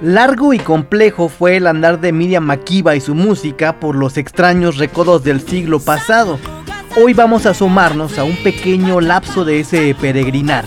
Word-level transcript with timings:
Largo 0.00 0.54
y 0.54 0.58
complejo 0.58 1.28
fue 1.28 1.58
el 1.58 1.66
andar 1.66 2.00
de 2.00 2.10
Miriam 2.10 2.44
Makiba 2.44 2.96
y 2.96 3.02
su 3.02 3.14
música 3.14 3.78
por 3.78 3.94
los 3.94 4.16
extraños 4.16 4.78
recodos 4.78 5.22
del 5.24 5.46
siglo 5.46 5.78
pasado. 5.78 6.38
Hoy 6.96 7.12
vamos 7.12 7.44
a 7.44 7.50
asomarnos 7.50 8.18
a 8.18 8.24
un 8.24 8.34
pequeño 8.36 9.02
lapso 9.02 9.44
de 9.44 9.60
ese 9.60 9.94
peregrinar. 10.00 10.64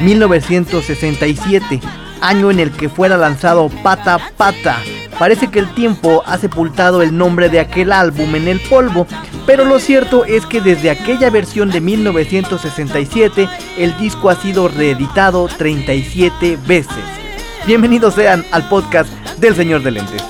1967, 0.00 1.78
año 2.22 2.50
en 2.50 2.58
el 2.58 2.70
que 2.70 2.88
fuera 2.88 3.18
lanzado 3.18 3.68
Pata 3.82 4.18
Pata. 4.38 4.78
Parece 5.18 5.48
que 5.48 5.58
el 5.58 5.68
tiempo 5.74 6.22
ha 6.24 6.38
sepultado 6.38 7.02
el 7.02 7.14
nombre 7.14 7.50
de 7.50 7.60
aquel 7.60 7.92
álbum 7.92 8.34
en 8.34 8.48
el 8.48 8.60
polvo, 8.60 9.06
pero 9.44 9.66
lo 9.66 9.78
cierto 9.78 10.24
es 10.24 10.46
que 10.46 10.62
desde 10.62 10.88
aquella 10.88 11.28
versión 11.28 11.70
de 11.70 11.82
1967 11.82 13.46
el 13.76 13.94
disco 13.98 14.30
ha 14.30 14.36
sido 14.36 14.68
reeditado 14.68 15.48
37 15.48 16.56
veces. 16.66 17.19
Bienvenidos 17.66 18.14
sean 18.14 18.44
al 18.52 18.66
podcast 18.70 19.10
del 19.38 19.54
Señor 19.54 19.82
de 19.82 19.90
Lentes. 19.90 20.22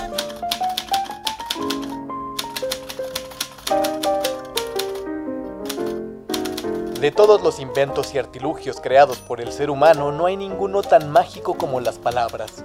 De 7.01 7.13
todos 7.13 7.41
los 7.43 7.61
inventos 7.61 8.13
y 8.15 8.19
artilugios 8.19 8.81
creados 8.81 9.19
por 9.19 9.41
el 9.41 9.53
ser 9.53 9.71
humano, 9.71 10.11
no 10.11 10.27
hay 10.27 10.37
ninguno 10.37 10.83
tan 10.83 11.11
mágico 11.11 11.57
como 11.57 11.81
las 11.81 11.99
palabras. 11.99 12.65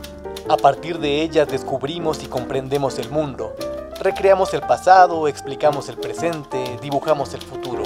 A 0.49 0.57
partir 0.57 0.97
de 0.97 1.21
ellas 1.21 1.47
descubrimos 1.47 2.23
y 2.23 2.25
comprendemos 2.25 2.97
el 2.97 3.11
mundo. 3.11 3.55
Recreamos 4.01 4.53
el 4.55 4.61
pasado, 4.61 5.27
explicamos 5.27 5.89
el 5.89 5.97
presente, 5.97 6.79
dibujamos 6.81 7.35
el 7.35 7.41
futuro. 7.41 7.83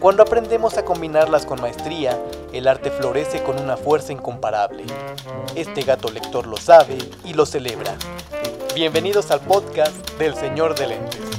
Cuando 0.00 0.22
aprendemos 0.22 0.76
a 0.76 0.84
combinarlas 0.84 1.46
con 1.46 1.60
maestría, 1.60 2.20
el 2.52 2.68
arte 2.68 2.90
florece 2.90 3.42
con 3.42 3.58
una 3.58 3.78
fuerza 3.78 4.12
incomparable. 4.12 4.84
Este 5.54 5.82
gato 5.82 6.10
lector 6.10 6.46
lo 6.46 6.58
sabe 6.58 6.98
y 7.24 7.32
lo 7.32 7.46
celebra. 7.46 7.96
Bienvenidos 8.74 9.30
al 9.30 9.40
podcast 9.40 9.96
del 10.18 10.34
Señor 10.34 10.78
de 10.78 10.88
Lentes. 10.88 11.35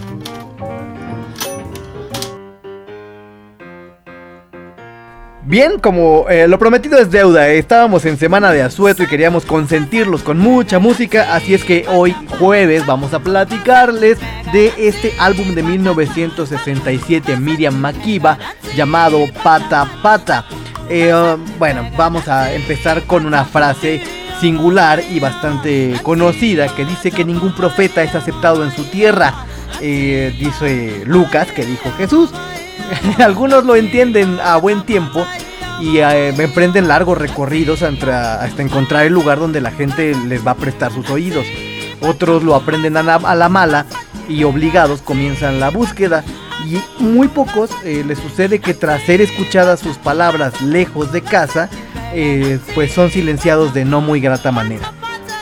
Bien, 5.47 5.79
como 5.79 6.25
eh, 6.27 6.45
lo 6.45 6.59
prometido 6.59 6.99
es 6.99 7.09
deuda, 7.09 7.47
eh, 7.47 7.57
estábamos 7.57 8.03
en 8.03 8.17
semana 8.17 8.51
de 8.51 8.63
asueto 8.63 9.03
y 9.03 9.07
queríamos 9.07 9.45
consentirlos 9.45 10.21
con 10.21 10.39
mucha 10.39 10.77
música, 10.77 11.33
así 11.33 11.53
es 11.53 11.63
que 11.63 11.85
hoy 11.87 12.13
jueves 12.37 12.85
vamos 12.85 13.13
a 13.13 13.19
platicarles 13.19 14.17
de 14.51 14.73
este 14.77 15.13
álbum 15.17 15.55
de 15.55 15.63
1967 15.63 17.37
Miriam 17.37 17.75
Makiba 17.75 18.37
llamado 18.75 19.19
Pata 19.41 19.89
Pata. 20.03 20.43
Eh, 20.89 21.13
bueno, 21.57 21.89
vamos 21.95 22.27
a 22.27 22.51
empezar 22.53 23.03
con 23.03 23.25
una 23.25 23.45
frase 23.45 24.01
singular 24.41 25.01
y 25.09 25.21
bastante 25.21 25.93
conocida 26.03 26.67
que 26.75 26.83
dice 26.83 27.09
que 27.09 27.23
ningún 27.23 27.55
profeta 27.55 28.03
es 28.03 28.13
aceptado 28.15 28.65
en 28.65 28.71
su 28.71 28.83
tierra. 28.83 29.33
dice 29.79 31.03
Lucas 31.05 31.47
que 31.53 31.65
dijo 31.65 31.89
Jesús. 31.97 32.31
Algunos 33.19 33.65
lo 33.65 33.75
entienden 33.75 34.39
a 34.43 34.57
buen 34.57 34.83
tiempo 34.83 35.25
y 35.79 35.97
eh, 35.97 36.29
emprenden 36.29 36.87
largos 36.87 37.17
recorridos 37.17 37.83
hasta, 37.83 38.49
encontrar 38.57 39.05
el 39.05 39.13
lugar 39.13 39.39
donde 39.39 39.61
la 39.61 39.71
gente 39.71 40.15
les 40.25 40.45
va 40.45 40.51
a 40.51 40.55
prestar 40.55 40.91
sus 40.91 41.09
oídos. 41.09 41.45
Otros 42.01 42.43
lo 42.43 42.55
aprenden 42.55 42.97
a 42.97 43.03
la, 43.03 43.49
mala 43.49 43.85
y 44.29 44.43
obligados 44.43 45.01
comienzan 45.01 45.59
la 45.59 45.69
búsqueda. 45.69 46.23
Y 46.65 46.81
muy 47.01 47.27
pocos 47.27 47.69
eh, 47.85 48.03
les 48.05 48.19
sucede 48.19 48.59
que 48.59 48.73
tras 48.73 49.03
ser 49.03 49.21
escuchadas 49.21 49.79
sus 49.79 49.97
palabras 49.97 50.61
lejos 50.61 51.11
de 51.11 51.21
casa, 51.21 51.69
eh, 52.13 52.59
pues 52.75 52.91
son 52.91 53.09
silenciados 53.09 53.73
de 53.73 53.85
no 53.85 54.01
muy 54.01 54.19
grata 54.19 54.51
manera. 54.51 54.91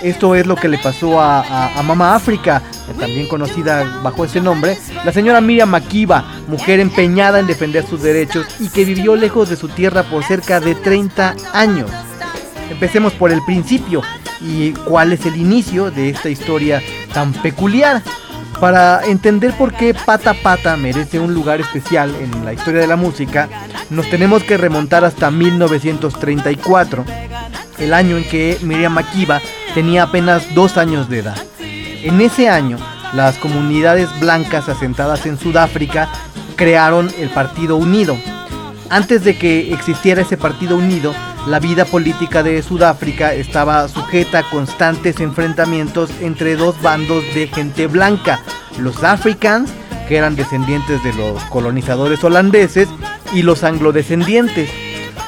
Esto 0.05 0.35
es 0.35 0.45
lo 0.45 0.55
que 0.55 0.67
le 0.67 0.77
pasó 0.77 1.19
a, 1.19 1.81
Mama 1.83 2.13
África, 2.13 2.61
también 2.99 3.27
conocida 3.27 4.01
bajo 4.03 4.23
ese 4.23 4.39
nombre, 4.39 4.77
la 5.03 5.11
señora 5.11 5.41
Miriam 5.41 5.67
Makiba, 5.67 6.23
mujer 6.47 6.79
empeñada 6.79 7.39
en 7.39 7.47
defender 7.47 7.83
sus 7.87 8.03
derechos 8.03 8.45
y 8.59 8.69
que 8.69 8.85
vivió 8.85 9.15
lejos 9.15 9.49
de 9.49 9.55
su 9.55 9.67
tierra 9.67 10.03
por 10.03 10.23
cerca 10.23 10.59
de 10.59 10.75
30 10.75 11.35
años. 11.53 11.89
Empecemos 12.69 13.13
por 13.13 13.31
el 13.31 13.43
principio 13.45 14.03
y 14.41 14.73
cuál 14.73 15.11
es 15.11 15.25
el 15.25 15.37
inicio 15.37 15.89
de 15.89 16.11
esta 16.11 16.29
historia 16.29 16.83
tan 17.11 17.33
peculiar. 17.33 18.03
Para 18.59 19.03
entender 19.05 19.53
por 19.57 19.73
qué 19.73 19.95
Pata 19.95 20.35
Pata 20.35 20.77
merece 20.77 21.19
un 21.19 21.33
lugar 21.33 21.61
especial 21.61 22.13
en 22.21 22.45
la 22.45 22.53
historia 22.53 22.81
de 22.81 22.87
la 22.87 22.95
música, 22.95 23.49
nos 23.89 24.07
tenemos 24.11 24.43
que 24.43 24.57
remontar 24.57 25.03
hasta 25.03 25.31
1934, 25.31 27.03
el 27.79 27.91
año 27.91 28.17
en 28.17 28.23
que 28.23 28.59
Miriam 28.61 28.93
Makiba 28.93 29.41
tenía 29.75 30.03
apenas 30.03 30.55
dos 30.55 30.77
años 30.77 31.09
de 31.09 31.19
edad. 31.19 31.37
En 31.59 32.21
ese 32.21 32.49
año, 32.49 32.77
las 33.13 33.37
comunidades 33.37 34.09
blancas 34.21 34.69
asentadas 34.69 35.25
en 35.25 35.37
Sudáfrica 35.37 36.09
crearon 36.55 37.11
el 37.19 37.29
Partido 37.29 37.75
Unido. 37.75 38.17
Antes 38.89 39.25
de 39.25 39.37
que 39.37 39.73
existiera 39.73 40.21
ese 40.21 40.37
Partido 40.37 40.77
Unido, 40.77 41.13
la 41.45 41.59
vida 41.59 41.83
política 41.83 42.41
de 42.41 42.63
Sudáfrica 42.63 43.33
estaba 43.33 43.87
sujeta 43.89 44.39
a 44.39 44.49
constantes 44.49 45.19
enfrentamientos 45.19 46.09
entre 46.21 46.55
dos 46.55 46.81
bandos 46.81 47.23
de 47.35 47.47
gente 47.47 47.87
blanca, 47.87 48.39
los 48.79 49.03
Africans, 49.03 49.69
que 50.07 50.15
eran 50.15 50.37
descendientes 50.37 51.03
de 51.03 51.13
los 51.13 51.43
colonizadores 51.45 52.23
holandeses, 52.23 52.87
y 53.33 53.41
los 53.41 53.63
anglodescendientes. 53.63 54.69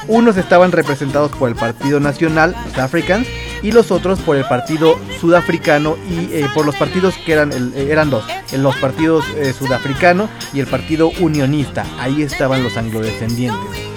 Unos 0.06 0.38
estaban 0.38 0.72
representados 0.72 1.32
por 1.32 1.50
el 1.50 1.54
Partido 1.54 2.00
Nacional, 2.00 2.56
los 2.66 2.78
Africans, 2.78 3.26
y 3.62 3.72
los 3.72 3.90
otros 3.90 4.20
por 4.20 4.36
el 4.36 4.44
partido 4.44 4.98
sudafricano 5.20 5.96
y 6.08 6.32
eh, 6.32 6.46
por 6.54 6.66
los 6.66 6.76
partidos 6.76 7.14
que 7.24 7.32
eran, 7.32 7.52
eh, 7.52 7.88
eran 7.90 8.10
dos, 8.10 8.24
los 8.52 8.76
partidos 8.76 9.24
eh, 9.36 9.52
sudafricano 9.52 10.28
y 10.52 10.60
el 10.60 10.66
partido 10.66 11.10
unionista. 11.20 11.84
Ahí 11.98 12.22
estaban 12.22 12.62
los 12.62 12.76
anglodescendientes. 12.76 13.87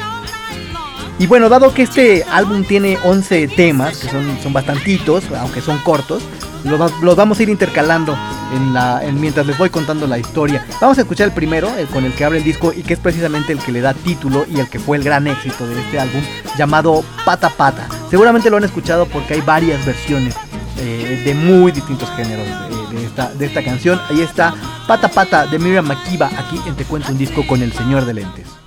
Y 1.22 1.28
bueno, 1.28 1.50
dado 1.50 1.72
que 1.72 1.84
este 1.84 2.24
álbum 2.32 2.64
tiene 2.64 2.98
11 3.04 3.50
temas, 3.50 4.00
que 4.00 4.10
son, 4.10 4.40
son 4.42 4.54
bastantitos, 4.54 5.24
aunque 5.38 5.62
son 5.62 5.78
cortos, 5.84 6.24
los, 6.64 7.16
vamos 7.16 7.40
a 7.40 7.44
ir 7.44 7.50
intercalando 7.50 8.18
en 8.56 8.74
la, 8.74 9.04
mientras 9.14 9.46
les 9.46 9.56
voy 9.56 9.70
contando 9.70 10.08
la 10.08 10.18
historia. 10.18 10.66
Vamos 10.82 10.98
a 10.98 11.02
escuchar 11.02 11.28
el 11.28 11.34
primero, 11.36 11.70
el 11.78 11.86
con 11.86 12.06
el 12.06 12.14
que 12.14 12.26
abre 12.26 12.40
el 12.40 12.44
disco 12.44 12.74
y 12.76 12.82
que 12.82 12.96
es 12.96 13.00
precisamente 13.00 13.54
el 13.54 13.60
que 13.60 13.72
le 13.72 13.82
da 13.82 13.94
título 13.94 14.48
y 14.50 14.60
el 14.62 14.68
que 14.68 14.80
fue 14.80 14.98
el 14.98 15.04
gran 15.04 15.28
éxito 15.28 15.68
de 15.68 15.80
este 15.80 16.00
álbum, 16.00 16.24
llamado 16.58 17.04
Pata 17.24 17.52
Pata. 17.52 17.88
Seguramente 18.10 18.50
lo 18.50 18.58
han 18.58 18.64
escuchado 18.64 19.06
porque 19.06 19.36
hay 19.36 19.42
varias 19.42 19.86
versiones 19.86 20.36
eh, 20.80 21.22
de 21.24 21.36
muy 21.36 21.72
distintos 21.72 22.10
géneros 22.16 22.48
de, 22.92 23.06
esta, 23.06 23.32
de 23.32 23.46
esta 23.46 23.64
canción. 23.64 24.02
Ahí 24.10 24.22
está 24.22 24.56
Pata 24.88 25.08
Pata 25.08 25.46
de 25.46 25.60
Miriam 25.60 25.86
Makiba, 25.86 26.32
aquí 26.36 26.60
en 26.66 26.76
Te 26.76 26.84
Cuento 26.84 27.12
un 27.12 27.20
Disco 27.20 27.46
con 27.46 27.62
el 27.62 27.72
Señor 27.74 28.06
de 28.06 28.16
Lentes. 28.16 28.61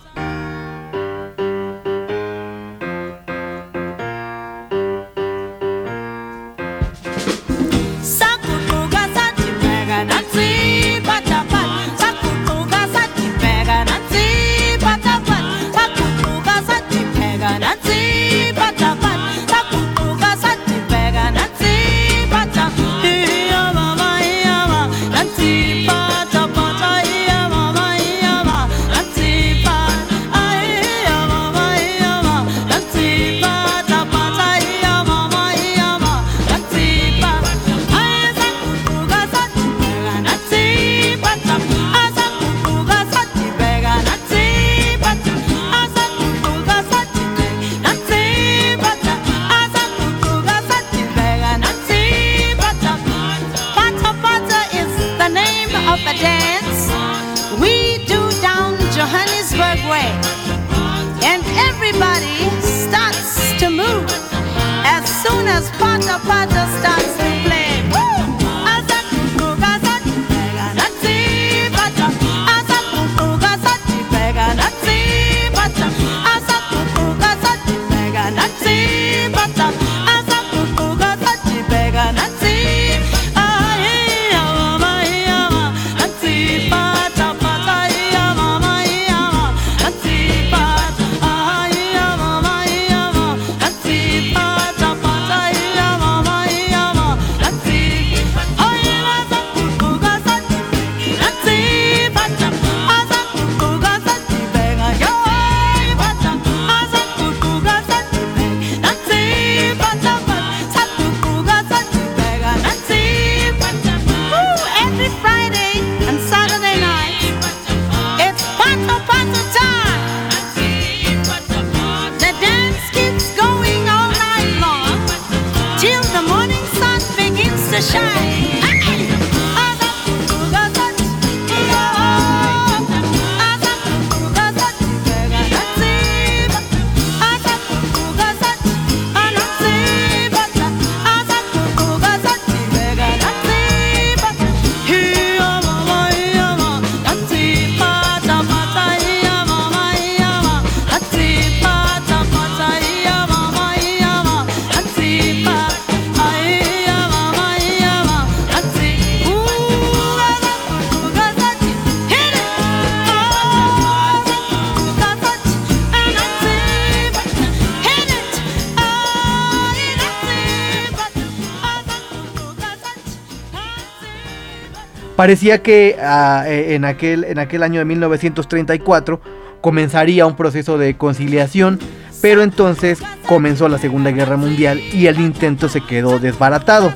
Parecía 175.25 175.63
que 175.63 175.97
ah, 176.03 176.45
eh, 176.47 176.75
en, 176.75 176.85
aquel, 176.85 177.25
en 177.25 177.39
aquel 177.39 177.63
año 177.63 177.79
de 177.79 177.87
1934 177.87 179.23
comenzaría 179.63 180.27
un 180.27 180.37
proceso 180.37 180.77
de 180.77 180.99
conciliación, 180.99 181.79
pero 182.21 182.43
entonces 182.43 182.99
comenzó 183.27 183.71
la 183.71 183.79
Segunda 183.79 184.11
Guerra 184.11 184.37
Mundial 184.37 184.81
y 184.93 185.07
el 185.07 185.19
intento 185.19 185.71
se 185.71 185.81
quedó 185.81 186.19
desbaratado, 186.19 186.93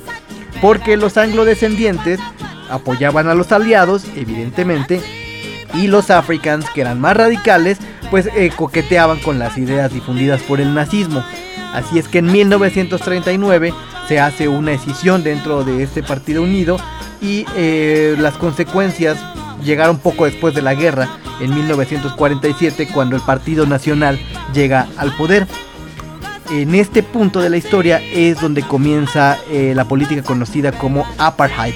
porque 0.60 0.98
los 0.98 1.16
anglodescendientes 1.16 2.20
apoyaban 2.68 3.28
a 3.28 3.34
los 3.34 3.50
aliados, 3.50 4.04
evidentemente, 4.14 5.00
y 5.72 5.86
los 5.86 6.10
africans, 6.10 6.68
que 6.74 6.82
eran 6.82 7.00
más 7.00 7.16
radicales, 7.16 7.78
pues 8.10 8.28
eh, 8.36 8.52
coqueteaban 8.54 9.20
con 9.20 9.38
las 9.38 9.56
ideas 9.56 9.90
difundidas 9.90 10.42
por 10.42 10.60
el 10.60 10.74
nazismo. 10.74 11.24
Así 11.72 11.98
es 11.98 12.08
que 12.08 12.18
en 12.18 12.30
1939 12.30 13.72
se 14.06 14.20
hace 14.20 14.48
una 14.48 14.72
decisión 14.72 15.24
dentro 15.24 15.64
de 15.64 15.82
este 15.82 16.02
Partido 16.02 16.42
Unido 16.42 16.76
y 17.20 17.46
eh, 17.56 18.16
las 18.18 18.36
consecuencias 18.36 19.18
llegaron 19.62 19.98
poco 19.98 20.24
después 20.24 20.54
de 20.54 20.62
la 20.62 20.74
guerra, 20.74 21.08
en 21.40 21.54
1947, 21.54 22.88
cuando 22.92 23.16
el 23.16 23.22
Partido 23.22 23.66
Nacional 23.66 24.18
llega 24.52 24.88
al 24.96 25.12
poder. 25.16 25.46
En 26.50 26.74
este 26.74 27.02
punto 27.02 27.40
de 27.40 27.50
la 27.50 27.58
historia 27.58 28.00
es 28.12 28.40
donde 28.40 28.62
comienza 28.62 29.38
eh, 29.50 29.72
la 29.76 29.84
política 29.84 30.22
conocida 30.22 30.72
como 30.72 31.06
apartheid. 31.18 31.74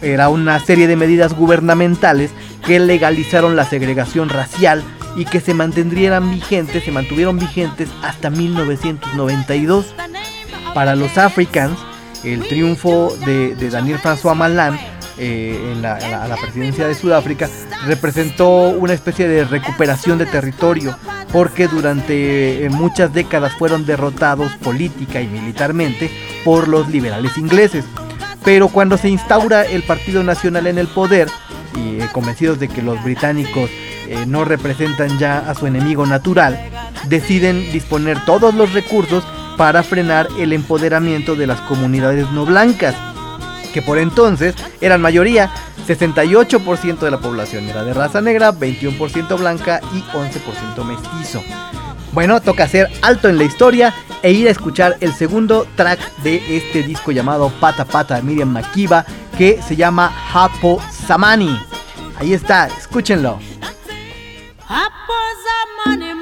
Era 0.00 0.28
una 0.28 0.58
serie 0.60 0.86
de 0.86 0.96
medidas 0.96 1.34
gubernamentales 1.34 2.30
que 2.64 2.78
legalizaron 2.78 3.56
la 3.56 3.64
segregación 3.64 4.28
racial 4.28 4.82
y 5.16 5.24
que 5.24 5.40
se 5.40 5.54
mantendrían 5.54 6.30
vigentes, 6.30 6.84
se 6.84 6.92
mantuvieron 6.92 7.38
vigentes 7.38 7.88
hasta 8.02 8.30
1992. 8.30 9.94
Para 10.74 10.96
los 10.96 11.18
africans, 11.18 11.78
el 12.24 12.46
triunfo 12.48 13.14
de, 13.24 13.54
Daniel 13.70 13.98
François 13.98 14.34
Malan 14.34 14.78
eh, 15.16 15.72
en 15.72 15.82
la, 15.82 15.94
a 15.94 16.26
la 16.26 16.36
presidencia 16.36 16.88
de 16.88 16.94
Sudáfrica 16.94 17.48
representó 17.86 18.70
una 18.70 18.94
especie 18.94 19.28
de 19.28 19.44
recuperación 19.44 20.18
de 20.18 20.26
territorio 20.26 20.96
porque 21.32 21.68
durante 21.68 22.64
eh, 22.64 22.70
muchas 22.70 23.12
décadas 23.12 23.52
fueron 23.52 23.86
derrotados 23.86 24.52
política 24.56 25.20
y 25.20 25.28
militarmente 25.28 26.10
por 26.44 26.68
los 26.68 26.88
liberales 26.88 27.36
ingleses. 27.38 27.84
Pero 28.44 28.68
cuando 28.68 28.96
se 28.96 29.08
instaura 29.08 29.62
el 29.62 29.82
Partido 29.82 30.22
Nacional 30.22 30.66
en 30.66 30.78
el 30.78 30.88
poder, 30.88 31.28
y 31.76 32.00
eh, 32.00 32.08
convencidos 32.12 32.58
de 32.58 32.68
que 32.68 32.82
los 32.82 33.02
británicos 33.02 33.70
no 34.26 34.44
representan 34.44 35.18
ya 35.18 35.38
a 35.38 35.54
su 35.54 35.66
enemigo 35.66 36.04
natural, 36.04 36.60
deciden 37.08 37.72
disponer 37.72 38.22
todos 38.26 38.54
los 38.54 38.74
recursos 38.74 39.24
para 39.56 39.82
frenar 39.82 40.28
el 40.38 40.52
empoderamiento 40.52 41.36
de 41.36 41.46
las 41.46 41.60
comunidades 41.62 42.30
no 42.32 42.44
blancas, 42.44 42.94
que 43.72 43.82
por 43.82 43.98
entonces 43.98 44.54
eran 44.80 45.00
mayoría, 45.00 45.50
68% 45.86 46.98
de 46.98 47.10
la 47.10 47.18
población 47.18 47.68
era 47.68 47.84
de 47.84 47.92
raza 47.92 48.20
negra, 48.20 48.52
21% 48.52 49.38
blanca 49.38 49.80
y 49.92 50.00
11% 50.16 50.84
mestizo. 50.84 51.42
Bueno, 52.12 52.40
toca 52.40 52.64
hacer 52.64 52.88
alto 53.02 53.28
en 53.28 53.38
la 53.38 53.44
historia 53.44 53.92
e 54.22 54.30
ir 54.30 54.46
a 54.46 54.52
escuchar 54.52 54.96
el 55.00 55.12
segundo 55.12 55.66
track 55.76 55.98
de 56.18 56.56
este 56.56 56.84
disco 56.84 57.10
llamado 57.10 57.50
Pata 57.60 57.84
Pata 57.84 58.14
de 58.14 58.22
Miriam 58.22 58.50
Makiba 58.50 59.04
que 59.36 59.60
se 59.60 59.74
llama 59.74 60.12
Hapo 60.32 60.80
Samani. 61.06 61.58
Ahí 62.16 62.32
está, 62.32 62.68
escúchenlo. 62.68 63.40
Hapo 64.68 65.14
Samani, 65.84 66.14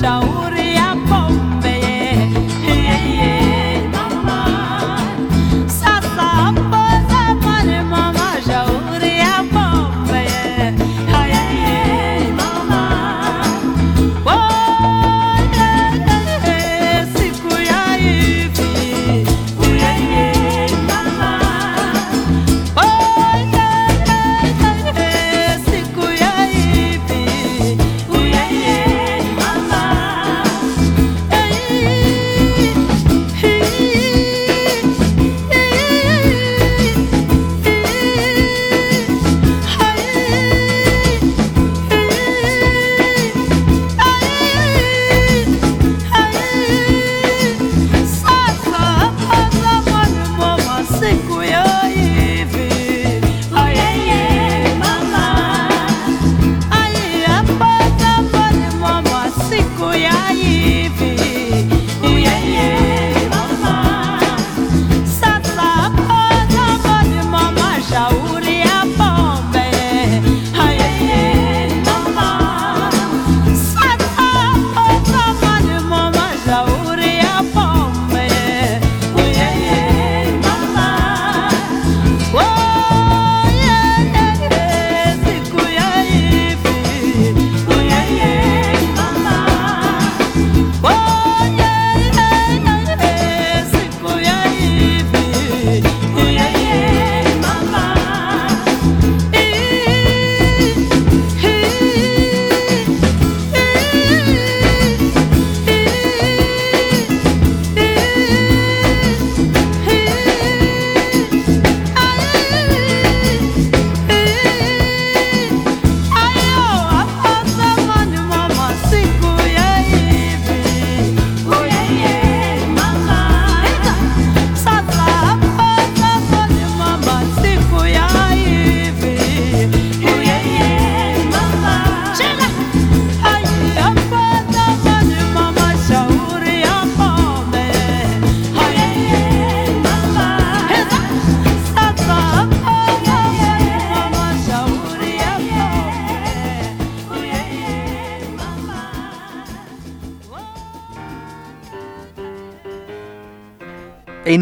deixa 0.00 0.57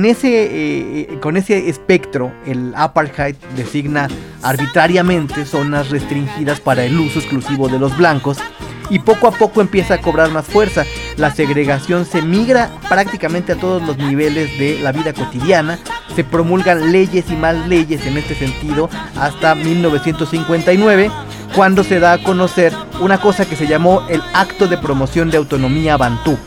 ese, 0.07 1.09
con 1.21 1.37
ese 1.37 1.69
espectro, 1.69 2.33
el 2.47 2.73
apartheid 2.77 3.37
designa 3.57 4.09
arbitrariamente 4.43 5.45
zonas 5.45 5.91
restringidas 5.91 6.61
para 6.61 6.85
el 6.85 6.99
uso 6.99 7.19
exclusivo 7.19 7.69
de 7.69 7.79
los 7.79 7.97
blancos 7.97 8.39
y 8.91 9.01
poco 9.01 9.27
a 9.29 9.33
poco 9.33 9.61
empieza 9.61 9.95
a 9.95 10.01
cobrar 10.01 10.31
más 10.31 10.47
fuerza. 10.47 10.85
La 11.17 11.35
segregación 11.35 12.05
se 12.05 12.23
migra 12.23 12.71
prácticamente 12.89 13.53
a 13.53 13.57
todos 13.57 13.83
los 13.83 13.99
niveles 13.99 14.59
de 14.59 14.79
la 14.81 14.93
vida 14.93 15.13
cotidiana, 15.13 15.79
se 16.15 16.25
promulgan 16.25 16.93
leyes 16.93 17.31
y 17.31 17.37
más 17.37 17.67
leyes 17.67 18.07
en 18.07 18.17
este 18.17 18.35
sentido 18.35 18.89
hasta 19.19 19.55
1959, 19.55 21.11
cuando 21.55 21.85
se 21.85 22.01
da 22.01 22.15
a 22.15 22.23
conocer 22.23 22.73
una 23.01 23.21
cosa 23.21 23.47
que 23.47 23.57
se 23.57 23.67
llamó 23.67 24.07
el 24.09 24.23
Acto 24.35 24.67
de 24.67 24.79
Promoción 24.79 25.31
de 25.31 25.39
Autonomía 25.39 25.97
Bantú. 25.97 26.39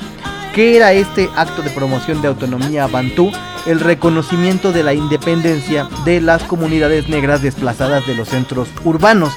¿Qué 0.54 0.76
era 0.76 0.94
este 0.94 1.30
acto 1.36 1.62
de 1.62 1.70
promoción 1.70 2.22
de 2.22 2.28
autonomía 2.28 2.88
bantú? 2.88 3.32
El 3.66 3.80
reconocimiento 3.80 4.72
de 4.72 4.84
la 4.84 4.94
independencia 4.94 5.88
de 6.06 6.22
las 6.22 6.44
comunidades 6.44 7.10
negras 7.10 7.42
desplazadas 7.42 8.06
de 8.08 8.16
los 8.16 8.30
centros 8.30 8.70
urbanos. 8.84 9.34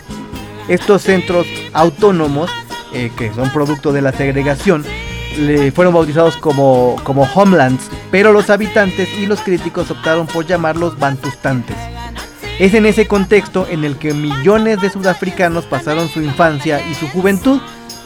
Estos 0.69 1.03
centros 1.03 1.47
autónomos 1.73 2.51
eh, 2.95 3.11
que 3.17 3.33
son 3.33 3.49
producto 3.51 3.91
de 3.91 4.03
la 4.03 4.13
segregación, 4.13 4.85
le 5.39 5.73
fueron 5.73 5.95
bautizados 5.95 6.37
como, 6.37 6.97
como 7.05 7.23
homelands, 7.35 7.89
pero 8.11 8.33
los 8.33 8.51
habitantes 8.51 9.09
y 9.19 9.25
los 9.25 9.41
críticos 9.41 9.91
optaron 9.91 10.27
por 10.27 10.47
llamarlos 10.47 10.99
bantustantes. 10.99 11.77
Es 12.59 12.75
en 12.75 12.85
ese 12.85 13.07
contexto 13.09 13.67
en 13.71 13.85
el 13.85 13.97
que 13.97 14.13
millones 14.13 14.83
de 14.83 14.91
sudafricanos 14.91 15.65
pasaron 15.65 16.11
su 16.11 16.21
infancia 16.21 16.87
y 16.87 16.95
su 16.95 17.09
juventud, 17.09 17.63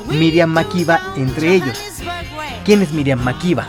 Miriam 0.09 0.51
Makiba 0.51 1.01
entre 1.17 1.57
ellos. 1.57 1.77
¿Quién 2.65 2.81
es 2.81 2.93
Miriam 2.93 3.19
Makiba? 3.19 3.67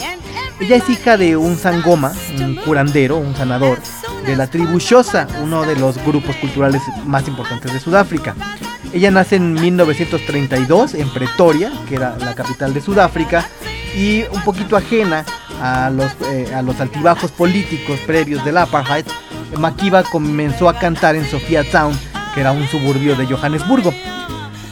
Ella 0.59 0.77
es 0.77 0.89
hija 0.89 1.17
de 1.17 1.37
un 1.37 1.55
sangoma, 1.55 2.11
un 2.39 2.55
curandero, 2.55 3.17
un 3.17 3.35
sanador, 3.35 3.79
de 4.25 4.35
la 4.35 4.47
tribu 4.47 4.79
Xhosa, 4.79 5.27
uno 5.43 5.63
de 5.63 5.75
los 5.75 6.03
grupos 6.03 6.35
culturales 6.37 6.81
más 7.05 7.27
importantes 7.27 7.71
de 7.71 7.79
Sudáfrica. 7.79 8.35
Ella 8.91 9.11
nace 9.11 9.35
en 9.35 9.53
1932 9.53 10.95
en 10.95 11.09
Pretoria, 11.09 11.71
que 11.87 11.95
era 11.95 12.17
la 12.17 12.33
capital 12.33 12.73
de 12.73 12.81
Sudáfrica, 12.81 13.47
y 13.95 14.23
un 14.33 14.41
poquito 14.43 14.75
ajena 14.75 15.23
a 15.61 15.91
los, 15.91 16.11
eh, 16.31 16.51
a 16.53 16.63
los 16.63 16.79
altibajos 16.79 17.31
políticos 17.31 17.99
previos 18.07 18.43
del 18.43 18.57
apartheid, 18.57 19.05
Makiba 19.57 20.03
comenzó 20.03 20.69
a 20.69 20.77
cantar 20.77 21.15
en 21.15 21.25
Sofia 21.25 21.63
Town, 21.69 21.97
que 22.33 22.41
era 22.41 22.51
un 22.51 22.67
suburbio 22.67 23.15
de 23.15 23.25
Johannesburgo. 23.25 23.93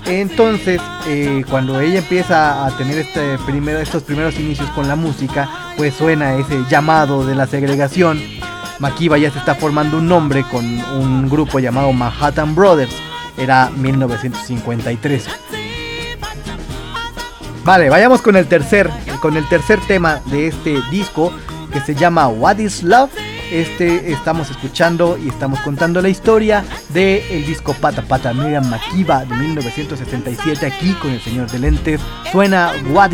Entonces, 0.06 0.80
eh, 1.08 1.44
cuando 1.50 1.80
ella 1.80 2.00
empieza 2.00 2.66
a 2.66 2.78
tener 2.78 3.00
este 3.00 3.38
primero, 3.46 3.80
estos 3.80 4.04
primeros 4.04 4.40
inicios 4.40 4.70
con 4.72 4.88
la 4.88 4.96
música, 4.96 5.50
pues 5.78 5.94
suena 5.96 6.36
ese 6.36 6.64
llamado 6.70 7.26
de 7.26 7.36
la 7.36 7.48
segregación. 7.48 8.22
Makiba 8.80 9.18
ya 9.18 9.32
se 9.32 9.40
está 9.40 9.56
formando 9.56 9.98
un 9.98 10.08
nombre 10.08 10.44
con 10.44 10.66
un 10.66 11.30
grupo 11.30 11.60
llamado 11.60 11.92
Manhattan 11.94 12.54
Brothers 12.54 12.94
era 13.38 13.70
1953. 13.70 15.28
Vale, 17.64 17.90
vayamos 17.90 18.22
con 18.22 18.36
el 18.36 18.48
tercer, 18.48 18.90
con 19.22 19.38
el 19.38 19.48
tercer 19.50 19.80
tema 19.88 20.22
de 20.28 20.48
este 20.48 20.80
disco 20.92 21.34
que 21.74 21.82
se 21.82 21.96
llama 21.96 22.28
What 22.28 22.60
is 22.60 22.84
Love. 22.84 23.12
Este 23.52 24.12
estamos 24.12 24.50
escuchando 24.50 25.18
y 25.24 25.30
estamos 25.30 25.60
contando 25.62 26.02
la 26.02 26.10
historia 26.10 26.66
del 26.90 27.22
el 27.30 27.46
disco 27.46 27.74
Pata 27.74 28.02
Pata 28.02 28.34
Miriam 28.34 28.68
Makiba 28.70 29.24
de 29.24 29.36
1967 29.36 30.66
aquí 30.66 30.94
con 30.94 31.12
el 31.12 31.22
señor 31.22 31.50
de 31.52 31.60
lentes. 31.60 32.02
Suena 32.32 32.74
What. 32.92 33.14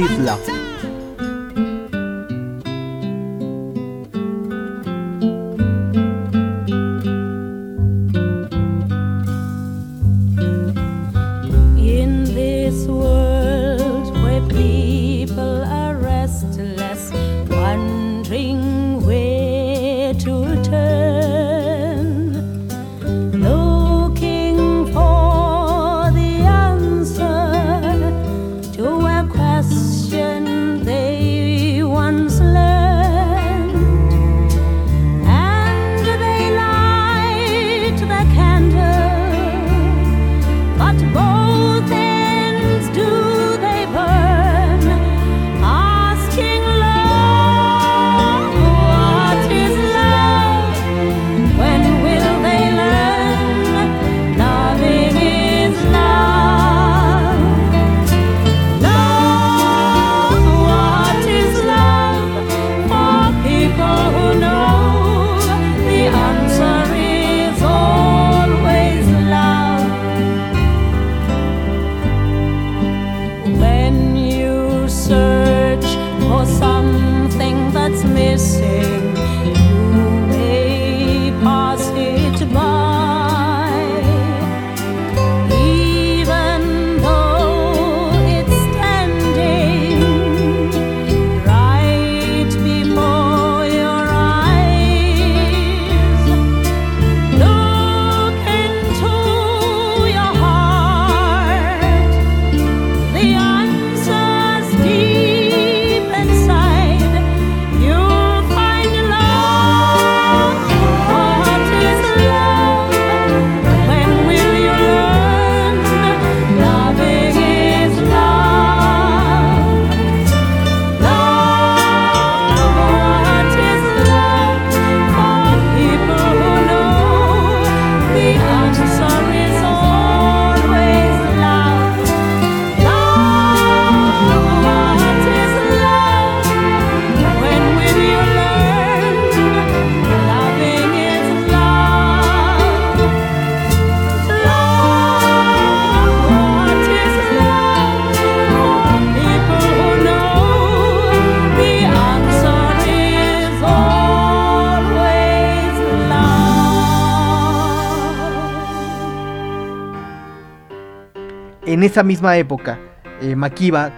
En 161.74 161.84
esa 161.84 162.04
misma 162.04 162.38
época, 162.38 162.80
eh, 163.22 163.36
Makiba 163.36 163.92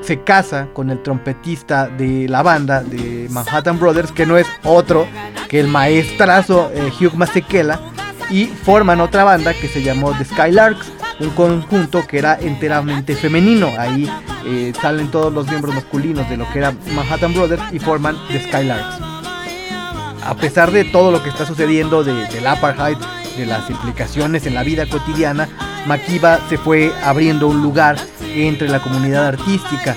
se 0.00 0.22
casa 0.22 0.68
con 0.72 0.90
el 0.90 1.02
trompetista 1.02 1.88
de 1.88 2.28
la 2.28 2.42
banda 2.42 2.82
de 2.82 3.28
Manhattan 3.30 3.78
Brothers, 3.78 4.12
que 4.12 4.26
no 4.26 4.38
es 4.38 4.46
otro 4.64 5.06
que 5.48 5.60
el 5.60 5.68
maestrazo 5.68 6.70
eh, 6.74 6.90
Hugh 6.98 7.14
Masekela, 7.14 7.80
y 8.30 8.46
forman 8.46 9.00
otra 9.00 9.24
banda 9.24 9.52
que 9.52 9.68
se 9.68 9.82
llamó 9.82 10.12
The 10.16 10.24
Skylarks, 10.24 10.92
un 11.18 11.30
conjunto 11.30 12.06
que 12.06 12.18
era 12.18 12.38
enteramente 12.40 13.14
femenino. 13.16 13.72
Ahí 13.76 14.08
eh, 14.46 14.72
salen 14.80 15.10
todos 15.10 15.32
los 15.32 15.48
miembros 15.48 15.74
masculinos 15.74 16.28
de 16.30 16.36
lo 16.36 16.48
que 16.50 16.60
era 16.60 16.72
Manhattan 16.94 17.34
Brothers 17.34 17.62
y 17.72 17.80
forman 17.80 18.16
The 18.28 18.40
Skylarks. 18.44 19.00
a 20.24 20.34
pesar 20.36 20.70
de 20.70 20.84
todo 20.84 21.10
lo 21.10 21.22
que 21.22 21.28
está 21.28 21.44
sucediendo 21.44 22.04
de, 22.04 22.26
del 22.28 22.46
apartheid, 22.46 22.96
de 23.40 23.46
las 23.46 23.68
implicaciones 23.70 24.46
en 24.46 24.54
la 24.54 24.62
vida 24.62 24.86
cotidiana, 24.86 25.48
Makiba 25.86 26.38
se 26.48 26.58
fue 26.58 26.92
abriendo 27.02 27.48
un 27.48 27.62
lugar 27.62 27.96
entre 28.22 28.68
la 28.68 28.80
comunidad 28.80 29.26
artística 29.26 29.96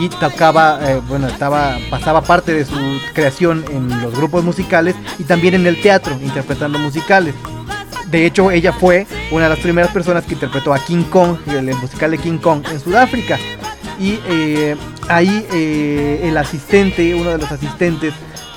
y 0.00 0.08
tocaba, 0.08 0.78
eh, 0.82 1.00
bueno, 1.08 1.26
estaba, 1.26 1.76
pasaba 1.90 2.22
parte 2.22 2.52
de 2.52 2.64
su 2.64 2.76
creación 3.12 3.64
en 3.70 4.02
los 4.02 4.14
grupos 4.14 4.44
musicales 4.44 4.94
y 5.18 5.24
también 5.24 5.54
en 5.54 5.66
el 5.66 5.80
teatro, 5.80 6.16
interpretando 6.22 6.78
musicales. 6.78 7.34
De 8.10 8.26
hecho, 8.26 8.50
ella 8.50 8.72
fue 8.72 9.06
una 9.30 9.44
de 9.44 9.50
las 9.50 9.58
primeras 9.58 9.90
personas 9.90 10.24
que 10.24 10.34
interpretó 10.34 10.72
a 10.72 10.78
King 10.78 11.04
Kong, 11.10 11.36
el, 11.48 11.74
musical 11.74 12.12
de 12.12 12.18
King 12.18 12.38
Kong 12.38 12.64
en 12.70 12.80
Sudáfrica. 12.80 13.38
Y 13.98 14.18
eh, 14.28 14.76
ahí 15.08 15.46
eh, 15.52 16.20
el 16.24 16.36
asistente, 16.36 17.14
uno 17.14 17.30
de 17.30 17.38
los 17.38 17.50
asistentes 17.50 18.14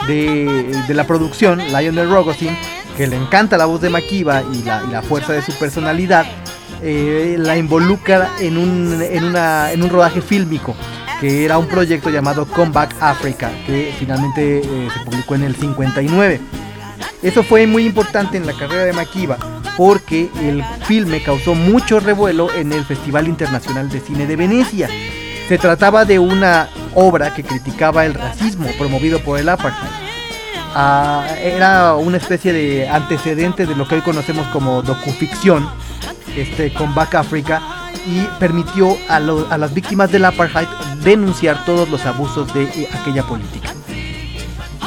de, 0.08 0.94
la 0.94 1.06
producción, 1.06 1.60
Lionel 1.60 2.10
Rogosin, 2.10 2.56
que 2.98 3.08
le 3.08 3.16
encanta 3.16 3.58
la 3.58 3.66
voz 3.66 3.80
de 3.80 3.90
Makiba 3.90 4.44
y 4.52 4.64
la, 4.64 5.02
fuerza 5.04 5.34
de 5.34 5.42
su 5.42 5.54
personalidad, 5.54 6.26
la 6.82 7.58
involucra 7.58 8.32
en 8.40 8.58
un 8.58 9.90
rodaje 9.90 10.22
fílmico 10.22 10.76
que 11.20 11.46
era 11.46 11.58
un 11.58 11.68
proyecto 11.68 12.10
llamado 12.10 12.46
Comeback 12.46 12.96
Africa, 13.00 13.50
que 13.66 13.94
finalmente 13.98 14.60
eh, 14.60 14.88
se 14.94 15.00
publicó 15.04 15.36
en 15.36 15.44
el 15.44 15.56
59. 15.56 16.40
Eso 17.24 17.44
fue 17.44 17.66
muy 17.66 17.86
importante 17.86 18.38
en 18.38 18.46
la 18.46 18.54
carrera 18.54 18.86
de 18.86 18.94
Makiba 18.94 19.38
porque 19.76 20.30
el 20.42 20.64
filme 20.86 21.22
causó 21.24 21.56
mucho 21.56 22.00
revuelo 22.00 22.54
en 22.54 22.72
el 22.72 22.84
Festival 22.86 23.28
Internacional 23.28 23.90
de 23.90 24.00
Cine 24.00 24.26
de 24.28 24.36
Venecia. 24.36 24.90
Se 25.48 25.58
trataba 25.58 26.06
de 26.06 26.20
una 26.20 26.70
obra 26.94 27.34
que 27.34 27.44
criticaba 27.44 28.06
el 28.06 28.14
racismo 28.14 28.68
promovido 28.78 29.20
por 29.20 29.40
el 29.40 29.50
apartheid. 29.50 30.07
Ah, 30.80 31.26
era 31.42 31.96
una 31.96 32.18
especie 32.18 32.54
de 32.54 32.88
antecedente 32.88 33.66
de 33.66 33.76
lo 33.76 33.88
que 33.88 33.96
hoy 33.96 34.02
conocemos 34.02 34.46
como 34.50 34.84
docuficción, 34.84 35.68
este 36.36 36.72
Comeback 36.72 37.16
Africa, 37.16 37.90
y 38.06 38.22
permitió 38.40 38.96
a, 39.10 39.20
las 39.20 39.74
víctimas 39.74 40.12
del 40.12 40.26
apartheid 40.26 40.68
denunciar 41.04 41.66
todos 41.66 41.90
los 41.90 42.06
abusos 42.06 42.54
de 42.54 42.66
eh, 42.66 42.90
aquella 42.94 43.24
política. 43.24 43.74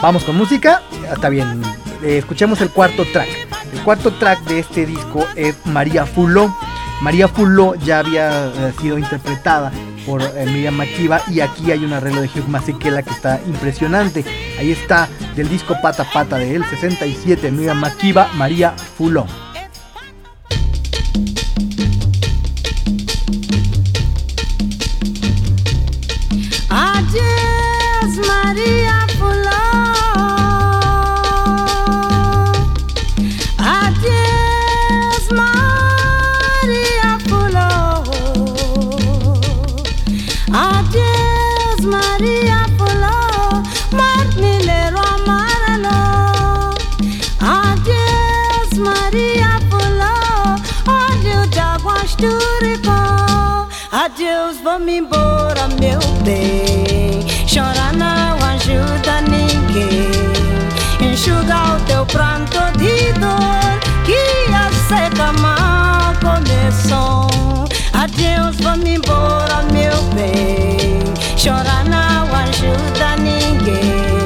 Vamos 0.01 0.23
con 0.23 0.37
música, 0.37 0.81
está 1.13 1.29
bien, 1.29 1.61
eh, 2.05 2.19
escuchemos 2.19 2.61
el 2.61 2.71
cuarto 2.71 3.05
track. 3.13 3.29
El 3.73 3.81
cuarto 3.81 4.13
track 4.13 4.45
de 4.45 4.61
este 4.61 4.87
disco 4.87 5.27
es 5.35 5.57
María 5.67 6.07
Fuló. 6.07 6.55
María 7.03 7.27
Fuló 7.27 7.75
ya 7.75 7.99
había 7.99 8.47
eh, 8.47 8.73
sido 8.81 8.97
interpretada 8.97 9.73
por 10.07 10.23
Miriam 10.47 10.75
Makiba 10.75 11.21
y 11.29 11.41
aquí 11.41 11.73
hay 11.73 11.85
un 11.85 11.93
arreglo 11.93 12.21
de 12.21 12.29
Hugh 12.29 12.47
Masekela 12.47 13.03
que 13.03 13.11
está 13.11 13.41
impresionante. 13.45 14.50
Ahí 14.61 14.73
está 14.73 15.09
del 15.35 15.49
disco 15.49 15.75
Pata 15.81 16.05
Pata 16.05 16.37
de 16.37 16.55
él, 16.55 16.63
67, 16.69 17.51
Miriam 17.51 17.81
Makiba, 17.81 18.29
María 18.35 18.73
Fuló. 18.73 19.25
Vamos 54.71 54.93
embora, 54.93 55.67
meu 55.81 55.99
bem. 56.23 57.27
Chorar 57.45 57.93
não 57.93 58.37
ajuda 58.55 59.21
ninguém. 59.23 60.11
Enxuga 61.01 61.75
o 61.75 61.81
teu 61.87 62.07
pranto 62.07 62.61
de 62.79 63.13
dor, 63.19 63.73
que 64.07 64.53
a 64.53 64.71
seca 64.89 65.33
mal 65.41 66.15
começou. 66.21 67.29
Adeus, 67.93 68.57
vamos 68.61 68.89
embora, 68.89 69.65
meu 69.73 70.01
bem. 70.15 71.03
Chorar 71.37 71.85
não 71.87 72.23
ajuda 72.45 73.17
ninguém. 73.19 74.23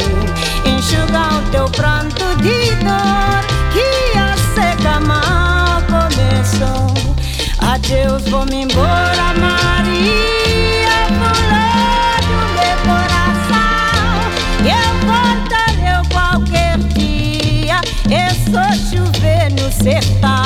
Enxuga 0.67 1.39
o 1.39 1.51
teu 1.53 1.69
pranto 1.71 2.27
de 2.43 2.75
dor, 2.85 3.41
que 3.73 4.19
a 4.19 4.37
seca 4.55 5.01
mal 5.01 5.81
começou. 5.95 6.93
Adeus, 7.73 8.29
vamos 8.29 8.53
embora, 8.53 9.14
começou 18.55 18.61
a 18.61 18.73
chover 18.73 19.51
no 19.51 19.73
sertão. 19.73 20.44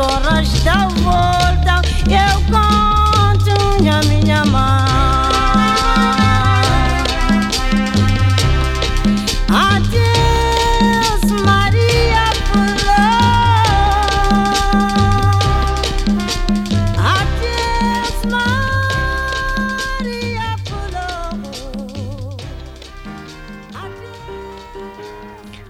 As 0.00 0.62
da 0.64 0.88
volta, 0.88 1.82
eu 2.08 2.40
conto 2.50 3.88
a 3.88 4.02
minha 4.08 4.44
mãe. 4.44 4.94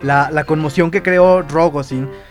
la, 0.04 0.44
conmoción 0.44 0.90
que 0.90 1.02
creó 1.02 1.42
Rogosin, 1.42 2.04
eh, 2.04 2.23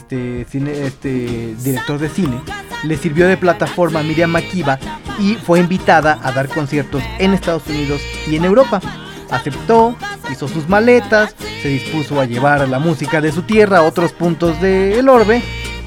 este, 0.00 0.42
este, 0.42 0.86
este 0.86 1.54
director 1.62 1.98
de 1.98 2.08
cine, 2.08 2.40
le 2.84 2.96
sirvió 2.96 3.28
de 3.28 3.36
plataforma 3.36 4.00
a 4.00 4.02
Miriam 4.02 4.30
Makiba 4.30 4.78
y 5.18 5.34
fue 5.34 5.60
invitada 5.60 6.18
a 6.22 6.32
dar 6.32 6.48
conciertos 6.48 7.02
en 7.18 7.34
Estados 7.34 7.66
Unidos 7.66 8.00
y 8.26 8.36
en 8.36 8.44
Europa. 8.44 8.80
Aceptó, 9.30 9.94
hizo 10.30 10.48
sus 10.48 10.68
maletas, 10.68 11.34
se 11.62 11.68
dispuso 11.68 12.20
a 12.20 12.24
llevar 12.24 12.66
la 12.68 12.78
música 12.78 13.20
de 13.20 13.30
su 13.30 13.42
tierra 13.42 13.78
a 13.78 13.82
otros 13.82 14.12
puntos 14.12 14.60
del 14.60 15.08
orbe 15.08 15.42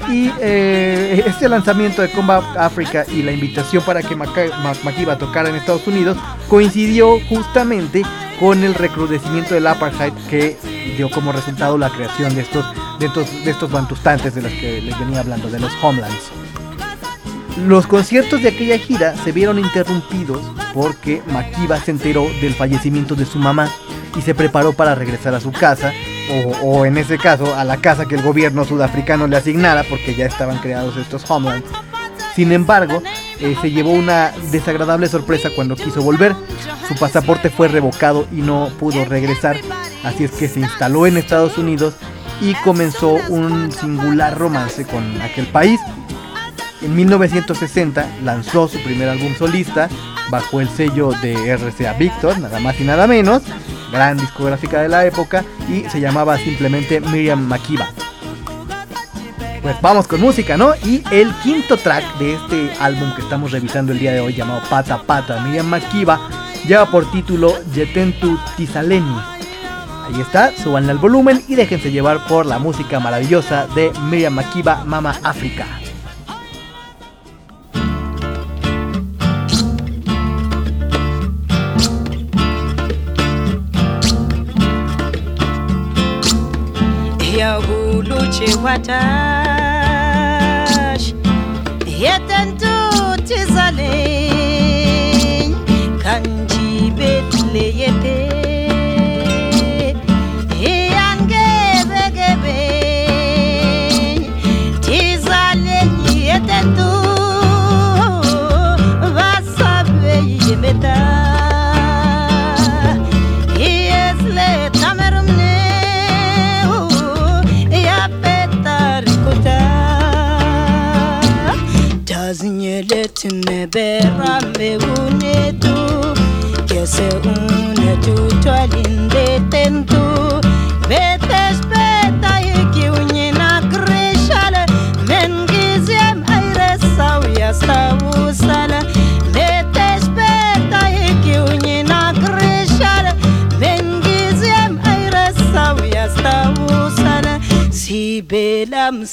y 0.08 0.30
eh, 0.40 1.24
este 1.26 1.48
lanzamiento 1.48 2.02
de 2.02 2.10
Combat 2.10 2.44
Africa 2.56 3.04
y 3.08 3.22
la 3.22 3.32
invitación 3.32 3.82
para 3.84 4.02
que 4.02 4.14
Makiba 4.14 5.18
tocara 5.18 5.48
en 5.48 5.56
Estados 5.56 5.86
Unidos 5.86 6.16
coincidió 6.48 7.18
justamente 7.28 8.02
con 8.38 8.64
el 8.64 8.74
recrudecimiento 8.74 9.54
del 9.54 9.66
apartheid 9.66 10.12
que 10.28 10.56
dio 10.96 11.10
como 11.10 11.32
resultado 11.32 11.78
la 11.78 11.90
creación 11.90 12.34
de 12.34 12.42
estos, 12.42 12.64
de 12.98 13.06
estos, 13.06 13.44
de 13.44 13.50
estos 13.50 13.70
bantustantes 13.70 14.34
de 14.34 14.42
los 14.42 14.52
que 14.52 14.80
les 14.80 14.98
venía 14.98 15.20
hablando, 15.20 15.50
de 15.50 15.60
los 15.60 15.72
homelands. 15.82 16.30
Los 17.66 17.86
conciertos 17.86 18.42
de 18.42 18.48
aquella 18.48 18.78
gira 18.78 19.14
se 19.22 19.32
vieron 19.32 19.58
interrumpidos 19.58 20.40
porque 20.72 21.22
Makiba 21.28 21.78
se 21.78 21.92
enteró 21.92 22.26
del 22.40 22.54
fallecimiento 22.54 23.14
de 23.14 23.26
su 23.26 23.38
mamá 23.38 23.68
y 24.16 24.22
se 24.22 24.34
preparó 24.34 24.72
para 24.72 24.94
regresar 24.94 25.34
a 25.34 25.40
su 25.40 25.52
casa, 25.52 25.92
o, 26.30 26.66
o, 26.66 26.86
en 26.86 26.98
ese 26.98 27.18
caso 27.18 27.54
a 27.54 27.64
la 27.64 27.76
casa 27.76 28.06
que 28.06 28.16
el 28.16 28.22
gobierno 28.22 28.64
sudafricano 28.64 29.26
le 29.26 29.36
asignara 29.36 29.84
porque 29.84 30.14
ya 30.14 30.26
estaban 30.26 30.58
creados 30.58 30.96
estos 30.96 31.28
homelands. 31.30 31.68
Sin 32.34 32.52
embargo, 32.52 33.02
eh, 33.40 33.56
se 33.60 33.70
llevó 33.70 33.92
una 33.92 34.32
desagradable 34.50 35.06
sorpresa 35.06 35.50
cuando 35.54 35.76
quiso 35.76 36.02
volver. 36.02 36.34
Su 36.88 36.94
pasaporte 36.94 37.50
fue 37.50 37.68
revocado 37.68 38.26
y 38.32 38.36
no 38.36 38.70
pudo 38.78 39.04
regresar, 39.04 39.56
así 40.02 40.24
es 40.24 40.32
que 40.32 40.48
se 40.48 40.60
instaló 40.60 41.06
en 41.06 41.16
Estados 41.16 41.56
Unidos 41.56 41.94
y 42.40 42.54
comenzó 42.56 43.14
un 43.28 43.70
singular 43.72 44.36
romance 44.36 44.84
con 44.84 45.20
aquel 45.22 45.46
país. 45.46 45.80
En 46.82 46.94
1960 46.94 48.06
lanzó 48.22 48.68
su 48.68 48.78
primer 48.82 49.08
álbum 49.08 49.34
solista 49.34 49.88
bajo 50.28 50.60
el 50.60 50.68
sello 50.68 51.10
de 51.22 51.56
RCA 51.56 51.94
Victor, 51.94 52.38
nada 52.38 52.58
más 52.60 52.78
y 52.80 52.84
nada 52.84 53.06
menos, 53.06 53.42
gran 53.90 54.18
discográfica 54.18 54.82
de 54.82 54.88
la 54.88 55.06
época, 55.06 55.44
y 55.68 55.88
se 55.88 56.00
llamaba 56.00 56.36
simplemente 56.36 57.00
Miriam 57.00 57.40
Makiba. 57.40 57.88
Pues 59.64 59.80
vamos 59.80 60.06
con 60.06 60.20
música, 60.20 60.58
¿no? 60.58 60.74
Y 60.84 61.02
el 61.10 61.32
quinto 61.36 61.78
track 61.78 62.18
de 62.18 62.34
este 62.34 62.70
álbum 62.80 63.14
que 63.14 63.22
estamos 63.22 63.50
revisando 63.50 63.92
el 63.92 63.98
día 63.98 64.12
de 64.12 64.20
hoy, 64.20 64.34
llamado 64.34 64.60
Pata 64.68 65.00
Pata, 65.00 65.40
Miriam 65.40 65.64
Makiba, 65.64 66.20
lleva 66.68 66.84
por 66.84 67.10
título 67.10 67.54
Yetentu 67.72 68.38
Tisaleni. 68.58 69.16
Ahí 70.06 70.20
está, 70.20 70.54
suban 70.54 70.90
al 70.90 70.98
volumen 70.98 71.42
y 71.48 71.54
déjense 71.54 71.90
llevar 71.90 72.26
por 72.26 72.44
la 72.44 72.58
música 72.58 73.00
maravillosa 73.00 73.66
de 73.68 73.90
Miriam 74.10 74.34
Makiba, 74.34 74.84
Mama 74.84 75.18
África. 75.22 75.64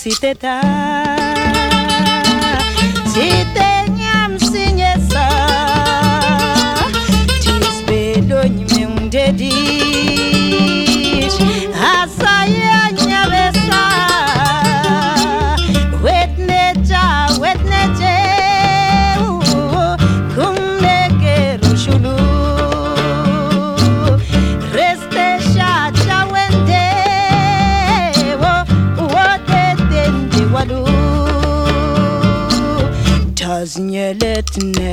si 0.02 0.10
te 0.20 0.34
da 0.34 1.01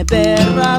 Terra. 0.08 0.77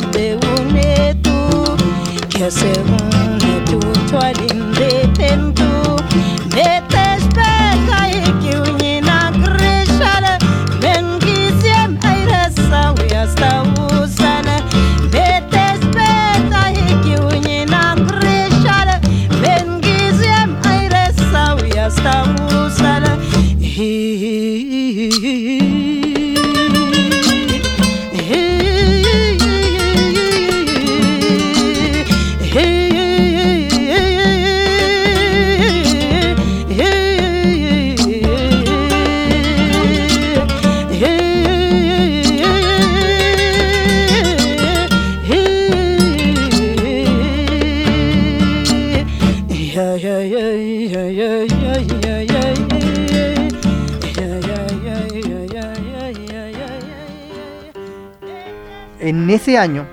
Año, 59.60 59.86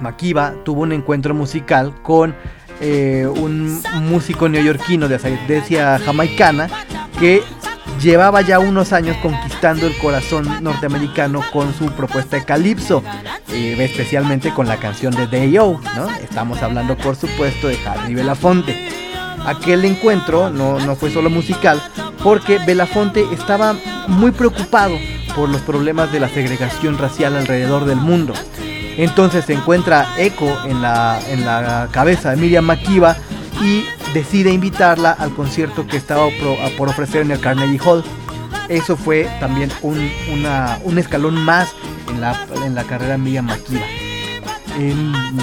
Makiba 0.00 0.54
tuvo 0.64 0.82
un 0.82 0.92
encuentro 0.92 1.34
musical 1.34 1.94
con 2.02 2.34
eh, 2.80 3.26
un 3.26 3.82
músico 4.02 4.48
neoyorquino 4.48 5.08
de 5.08 5.16
ascendencia 5.16 5.98
jamaicana 5.98 6.68
que 7.18 7.42
llevaba 8.00 8.42
ya 8.42 8.58
unos 8.58 8.92
años 8.92 9.16
conquistando 9.22 9.86
el 9.86 9.96
corazón 9.98 10.62
norteamericano 10.62 11.42
con 11.52 11.72
su 11.74 11.86
propuesta 11.92 12.36
de 12.36 12.44
calipso, 12.44 13.02
eh, 13.52 13.76
especialmente 13.78 14.52
con 14.52 14.66
la 14.66 14.76
canción 14.76 15.14
de 15.14 15.26
Day-O, 15.26 15.80
¿no? 15.96 16.10
Estamos 16.22 16.62
hablando, 16.62 16.96
por 16.96 17.16
supuesto, 17.16 17.68
de 17.68 17.78
Harry 17.86 18.14
Belafonte. 18.14 18.88
Aquel 19.46 19.84
encuentro 19.84 20.50
no, 20.50 20.78
no 20.80 20.96
fue 20.96 21.10
solo 21.10 21.30
musical, 21.30 21.80
porque 22.22 22.58
Belafonte 22.58 23.24
estaba 23.32 23.74
muy 24.08 24.32
preocupado 24.32 24.96
por 25.34 25.48
los 25.48 25.60
problemas 25.62 26.12
de 26.12 26.20
la 26.20 26.28
segregación 26.28 26.98
racial 26.98 27.36
alrededor 27.36 27.84
del 27.84 27.98
mundo. 27.98 28.34
Entonces 28.96 29.44
se 29.44 29.52
encuentra 29.52 30.06
eco 30.16 30.56
en 30.66 30.80
la, 30.82 31.18
en 31.28 31.44
la 31.44 31.88
cabeza 31.90 32.30
de 32.30 32.36
Miriam 32.36 32.64
Makiba 32.64 33.16
y 33.62 33.84
decide 34.14 34.50
invitarla 34.50 35.12
al 35.12 35.34
concierto 35.34 35.86
que 35.86 35.96
estaba 35.96 36.26
pro- 36.40 36.56
por 36.78 36.88
ofrecer 36.88 37.22
en 37.22 37.30
el 37.32 37.40
Carnegie 37.40 37.80
Hall. 37.84 38.02
Eso 38.68 38.96
fue 38.96 39.28
también 39.38 39.70
un, 39.82 40.10
un 40.84 40.98
escalón 40.98 41.34
más 41.36 41.68
en 42.08 42.20
la, 42.20 42.46
en 42.64 42.74
la 42.74 42.84
carrera 42.84 43.12
de 43.12 43.18
Miriam 43.18 43.46
Makiba. 43.46 43.84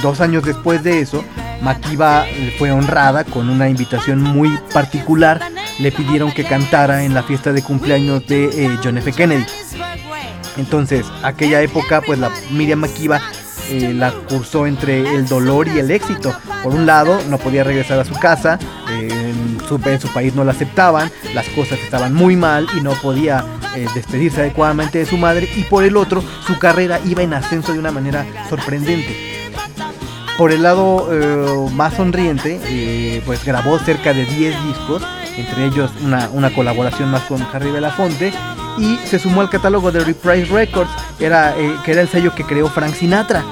Dos 0.01 0.21
años 0.21 0.43
después 0.43 0.83
de 0.83 0.99
eso, 0.99 1.23
Makiba 1.61 2.25
fue 2.59 2.71
honrada 2.71 3.23
con 3.23 3.49
una 3.49 3.69
invitación 3.69 4.21
muy 4.21 4.49
particular. 4.73 5.41
Le 5.79 5.91
pidieron 5.91 6.31
que 6.31 6.43
cantara 6.43 7.03
en 7.03 7.13
la 7.13 7.23
fiesta 7.23 7.51
de 7.51 7.63
cumpleaños 7.63 8.27
de 8.27 8.45
eh, 8.45 8.77
John 8.83 8.97
F. 8.97 9.11
Kennedy. 9.11 9.45
Entonces, 10.57 11.05
aquella 11.23 11.61
época, 11.61 12.01
pues 12.01 12.19
la 12.19 12.29
Miriam 12.51 12.79
Makiba 12.79 13.21
la 13.71 14.11
cursó 14.11 14.67
entre 14.67 15.15
el 15.15 15.27
dolor 15.27 15.67
y 15.67 15.79
el 15.79 15.91
éxito. 15.91 16.33
Por 16.63 16.73
un 16.73 16.85
lado, 16.85 17.19
no 17.29 17.37
podía 17.37 17.63
regresar 17.63 17.99
a 17.99 18.05
su 18.05 18.13
casa, 18.13 18.59
en, 18.89 19.59
su, 19.67 19.79
en 19.85 19.99
su 19.99 20.07
país 20.09 20.35
no 20.35 20.43
la 20.43 20.51
aceptaban, 20.51 21.11
las 21.33 21.47
cosas 21.49 21.79
estaban 21.79 22.13
muy 22.13 22.35
mal 22.35 22.67
y 22.77 22.81
no 22.81 22.91
podía 22.93 23.43
eh, 23.75 23.87
despedirse 23.95 24.41
adecuadamente 24.41 24.99
de 24.99 25.05
su 25.05 25.17
madre. 25.17 25.49
Y 25.55 25.63
por 25.63 25.83
el 25.83 25.97
otro, 25.97 26.23
su 26.45 26.57
carrera 26.59 26.99
iba 27.05 27.23
en 27.23 27.33
ascenso 27.33 27.73
de 27.73 27.79
una 27.79 27.91
manera 27.91 28.25
sorprendente. 28.49 29.33
Por 30.37 30.51
el 30.51 30.63
lado 30.63 31.09
eh, 31.11 31.69
más 31.73 31.93
sonriente, 31.93 32.59
eh, 32.65 33.21
pues 33.25 33.43
grabó 33.45 33.77
cerca 33.79 34.13
de 34.13 34.25
10 34.25 34.63
discos, 34.65 35.03
entre 35.37 35.65
ellos 35.65 35.91
una, 36.03 36.29
una 36.29 36.53
colaboración 36.53 37.09
más 37.11 37.21
con 37.23 37.41
Harry 37.53 37.71
Belafonte, 37.71 38.33
y 38.77 38.97
se 39.05 39.19
sumó 39.19 39.41
al 39.41 39.49
catálogo 39.49 39.91
de 39.91 39.99
Reprise 39.99 40.45
Records, 40.45 40.91
era, 41.19 41.57
eh, 41.57 41.75
que 41.83 41.91
era 41.91 42.01
el 42.01 42.09
sello 42.09 42.33
que 42.33 42.43
creó 42.43 42.69
Frank 42.69 42.93
Sinatra. 42.93 43.43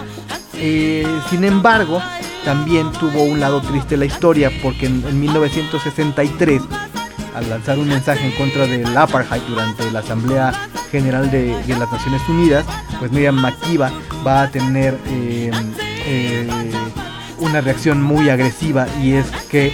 Eh, 0.56 1.08
sin 1.30 1.44
embargo, 1.44 2.02
también 2.46 2.92
tuvo 2.94 3.24
un 3.24 3.40
lado 3.40 3.62
triste 3.62 3.98
la 3.98 4.06
historia 4.06 4.52
porque 4.62 4.88
en, 4.88 5.04
en 5.08 5.20
1963 5.20 6.62
al 7.36 7.50
lanzar 7.50 7.80
un 7.80 7.88
mensaje 7.88 8.26
en 8.26 8.32
contra 8.32 8.66
del 8.66 8.96
apartheid 8.96 9.42
durante 9.48 9.90
la 9.92 10.00
Asamblea 10.00 10.52
General 10.92 11.30
de, 11.32 11.56
las 11.68 11.92
Naciones 11.92 12.22
Unidas, 12.28 12.66
pues 13.00 13.12
Miriam 13.12 13.36
Makeba 13.36 13.92
va 14.26 14.44
a 14.44 14.52
tener 14.52 14.98
eh, 15.08 15.52
una 17.40 17.62
reacción 17.62 18.02
muy 18.02 18.30
agresiva 18.30 18.88
y 19.02 19.14
es 19.14 19.26
que 19.50 19.72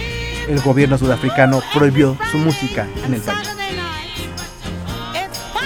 el 0.48 0.60
gobierno 0.60 0.96
sudafricano 0.96 1.62
prohibió 1.74 2.16
su 2.30 2.38
música 2.38 2.86
en 3.04 3.14
el 3.14 3.20
país. 3.20 3.57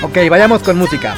Ok, 0.02 0.18
vayamos 0.28 0.62
con 0.62 0.76
música. 0.76 1.14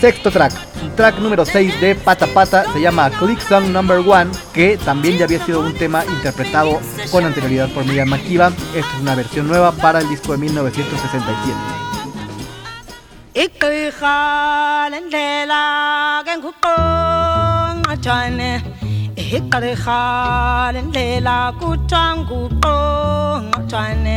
Sexto 0.00 0.30
track, 0.30 0.52
track 0.94 1.18
número 1.18 1.44
6 1.44 1.80
de 1.80 1.96
Pata 1.96 2.28
Pata, 2.28 2.64
se 2.72 2.80
llama 2.80 3.10
Click 3.10 3.40
Song 3.40 3.72
Number 3.72 3.98
1, 3.98 4.30
que 4.54 4.78
también 4.78 5.18
ya 5.18 5.24
había 5.24 5.44
sido 5.44 5.60
un 5.60 5.74
tema 5.74 6.04
interpretado 6.04 6.80
con 7.10 7.24
anterioridad 7.24 7.68
por 7.70 7.84
Miriam 7.84 8.08
Makeba. 8.08 8.52
Esta 8.72 8.78
es 8.78 9.00
una 9.00 9.16
versión 9.16 9.48
nueva 9.48 9.72
para 9.72 9.98
el 9.98 10.08
disco 10.08 10.30
de 10.32 10.38
1967. 10.38 11.88
igqirha 13.38 14.90
lendlela 14.90 15.62
ke 16.26 16.34
nguqongqojane 16.40 18.52
igqirha 19.14 20.02
lendlela 20.74 21.36
kuthiwa 21.60 22.02
nguqongqojane 22.18 24.16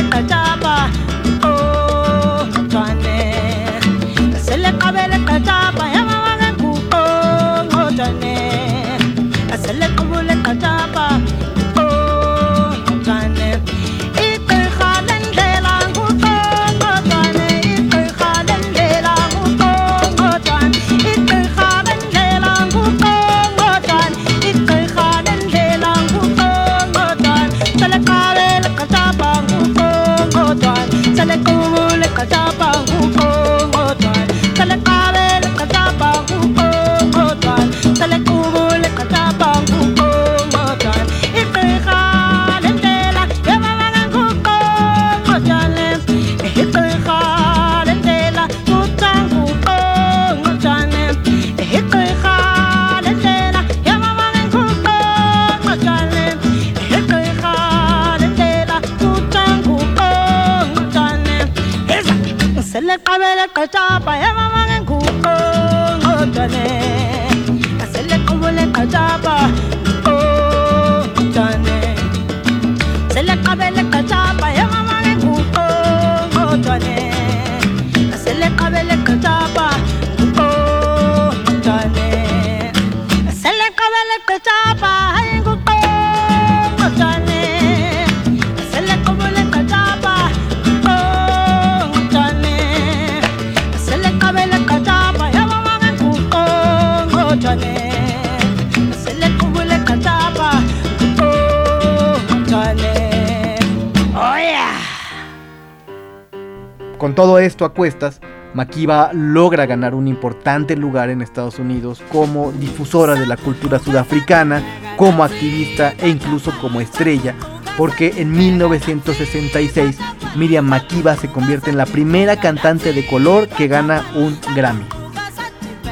a 107.65 107.73
cuestas, 107.73 108.21
Makiba 108.53 109.11
logra 109.13 109.65
ganar 109.65 109.95
un 109.95 110.07
importante 110.07 110.75
lugar 110.75 111.09
en 111.09 111.21
Estados 111.21 111.59
Unidos 111.59 112.01
como 112.11 112.51
difusora 112.51 113.15
de 113.15 113.25
la 113.25 113.37
cultura 113.37 113.79
sudafricana, 113.79 114.61
como 114.97 115.23
activista 115.23 115.93
e 115.99 116.09
incluso 116.09 116.51
como 116.59 116.81
estrella, 116.81 117.33
porque 117.77 118.13
en 118.17 118.31
1966 118.31 119.97
Miriam 120.35 120.65
Makiba 120.65 121.15
se 121.15 121.29
convierte 121.29 121.69
en 121.69 121.77
la 121.77 121.85
primera 121.85 122.37
cantante 122.39 122.93
de 122.93 123.05
color 123.05 123.47
que 123.47 123.67
gana 123.67 124.03
un 124.15 124.37
Grammy. 124.55 124.85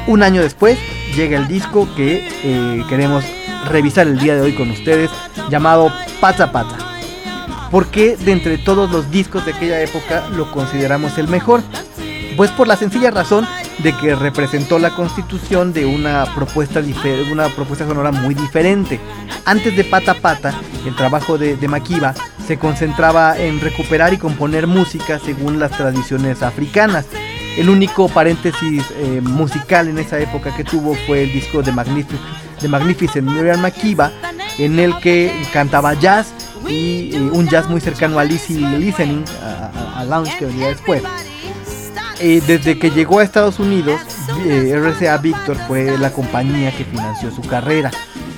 Un 0.06 0.22
año 0.22 0.42
después 0.42 0.78
llega 1.14 1.38
el 1.38 1.48
disco 1.48 1.88
que 1.96 2.26
eh, 2.42 2.84
queremos 2.88 3.24
revisar 3.70 4.06
el 4.06 4.18
día 4.18 4.34
de 4.34 4.42
hoy 4.42 4.54
con 4.54 4.70
ustedes, 4.70 5.10
llamado 5.50 5.92
Pata 6.20 6.52
Pata. 6.52 6.89
¿Por 7.70 7.86
qué 7.86 8.16
de 8.16 8.32
entre 8.32 8.58
todos 8.58 8.90
los 8.90 9.10
discos 9.10 9.46
de 9.46 9.52
aquella 9.52 9.80
época 9.80 10.28
lo 10.36 10.50
consideramos 10.50 11.16
el 11.18 11.28
mejor? 11.28 11.62
Pues 12.36 12.50
por 12.50 12.66
la 12.66 12.76
sencilla 12.76 13.10
razón 13.10 13.46
de 13.78 13.92
que 13.96 14.14
representó 14.14 14.78
la 14.78 14.90
constitución 14.90 15.72
de 15.72 15.86
una 15.86 16.26
propuesta, 16.34 16.82
una 17.30 17.48
propuesta 17.48 17.86
sonora 17.86 18.10
muy 18.10 18.34
diferente. 18.34 18.98
Antes 19.44 19.76
de 19.76 19.84
Pata 19.84 20.14
Pata, 20.14 20.54
el 20.84 20.96
trabajo 20.96 21.38
de, 21.38 21.56
de 21.56 21.68
Makiba 21.68 22.14
se 22.46 22.58
concentraba 22.58 23.38
en 23.38 23.60
recuperar 23.60 24.12
y 24.12 24.18
componer 24.18 24.66
música 24.66 25.18
según 25.18 25.60
las 25.60 25.70
tradiciones 25.70 26.42
africanas. 26.42 27.06
El 27.56 27.68
único 27.68 28.08
paréntesis 28.08 28.84
eh, 28.96 29.20
musical 29.22 29.88
en 29.88 29.98
esa 29.98 30.18
época 30.18 30.54
que 30.56 30.64
tuvo 30.64 30.94
fue 31.06 31.24
el 31.24 31.32
disco 31.32 31.62
de, 31.62 31.72
Magnific 31.72 32.18
de 32.60 32.68
Magnificent 32.68 33.28
Miriam 33.28 33.60
Makiba, 33.60 34.10
en 34.58 34.78
el 34.78 34.98
que 34.98 35.32
cantaba 35.52 35.94
jazz 35.94 36.32
y 36.70 37.16
un 37.32 37.48
jazz 37.48 37.68
muy 37.68 37.80
cercano 37.80 38.18
a 38.18 38.24
Easy 38.24 38.54
Listening, 38.54 39.24
a 39.96 40.04
Lounge 40.04 40.36
que 40.38 40.46
venía 40.46 40.68
después. 40.68 41.02
Eh, 42.22 42.42
desde 42.46 42.78
que 42.78 42.90
llegó 42.90 43.18
a 43.18 43.22
Estados 43.22 43.58
Unidos, 43.58 43.98
eh, 44.44 44.74
RCA 44.74 45.16
Victor 45.16 45.56
fue 45.66 45.96
la 45.96 46.12
compañía 46.12 46.70
que 46.70 46.84
financió 46.84 47.30
su 47.30 47.40
carrera. 47.40 47.90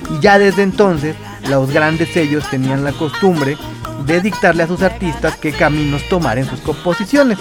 Y 0.09 0.21
ya 0.21 0.39
desde 0.39 0.63
entonces, 0.63 1.17
los 1.49 1.69
grandes 1.71 2.13
sellos 2.13 2.49
tenían 2.49 2.85
la 2.85 2.93
costumbre 2.93 3.57
de 4.05 4.21
dictarle 4.21 4.63
a 4.63 4.67
sus 4.67 4.81
artistas 4.81 5.35
qué 5.35 5.51
caminos 5.51 6.01
tomar 6.07 6.37
en 6.37 6.45
sus 6.45 6.61
composiciones. 6.61 7.37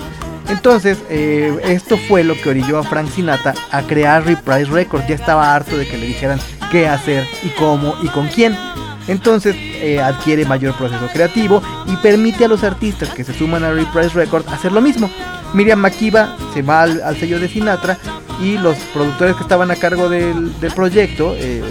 Entonces, 0.48 0.98
eh, 1.08 1.56
esto 1.62 1.96
fue 1.96 2.24
lo 2.24 2.34
que 2.34 2.50
orilló 2.50 2.78
a 2.78 2.82
Frank 2.82 3.08
Sinatra 3.08 3.54
a 3.70 3.82
crear 3.82 4.24
Reprise 4.24 4.70
Records. 4.70 5.06
Ya 5.06 5.14
estaba 5.14 5.54
harto 5.54 5.76
de 5.76 5.86
que 5.86 5.96
le 5.96 6.06
dijeran 6.06 6.40
qué 6.72 6.88
hacer 6.88 7.24
y 7.44 7.50
cómo 7.50 7.94
y 8.02 8.08
con 8.08 8.26
quién. 8.26 8.58
Entonces 9.08 9.56
eh, 9.58 10.00
adquiere 10.00 10.44
mayor 10.44 10.74
proceso 10.74 11.06
creativo 11.12 11.62
y 11.86 11.96
permite 11.96 12.44
a 12.44 12.48
los 12.48 12.62
artistas 12.62 13.10
que 13.10 13.24
se 13.24 13.34
suman 13.34 13.64
a 13.64 13.72
Reprise 13.72 14.14
Records 14.14 14.48
hacer 14.52 14.72
lo 14.72 14.80
mismo. 14.80 15.10
Miriam 15.54 15.80
Makiba 15.80 16.36
se 16.54 16.62
va 16.62 16.82
al, 16.82 17.16
sello 17.18 17.38
de 17.38 17.48
Sinatra 17.48 17.98
y 18.40 18.58
los 18.58 18.76
productores 18.94 19.36
que 19.36 19.42
estaban 19.42 19.70
a 19.70 19.76
cargo 19.76 20.08
del, 20.08 20.52
proyecto, 20.74 21.34
eh, 21.36 21.62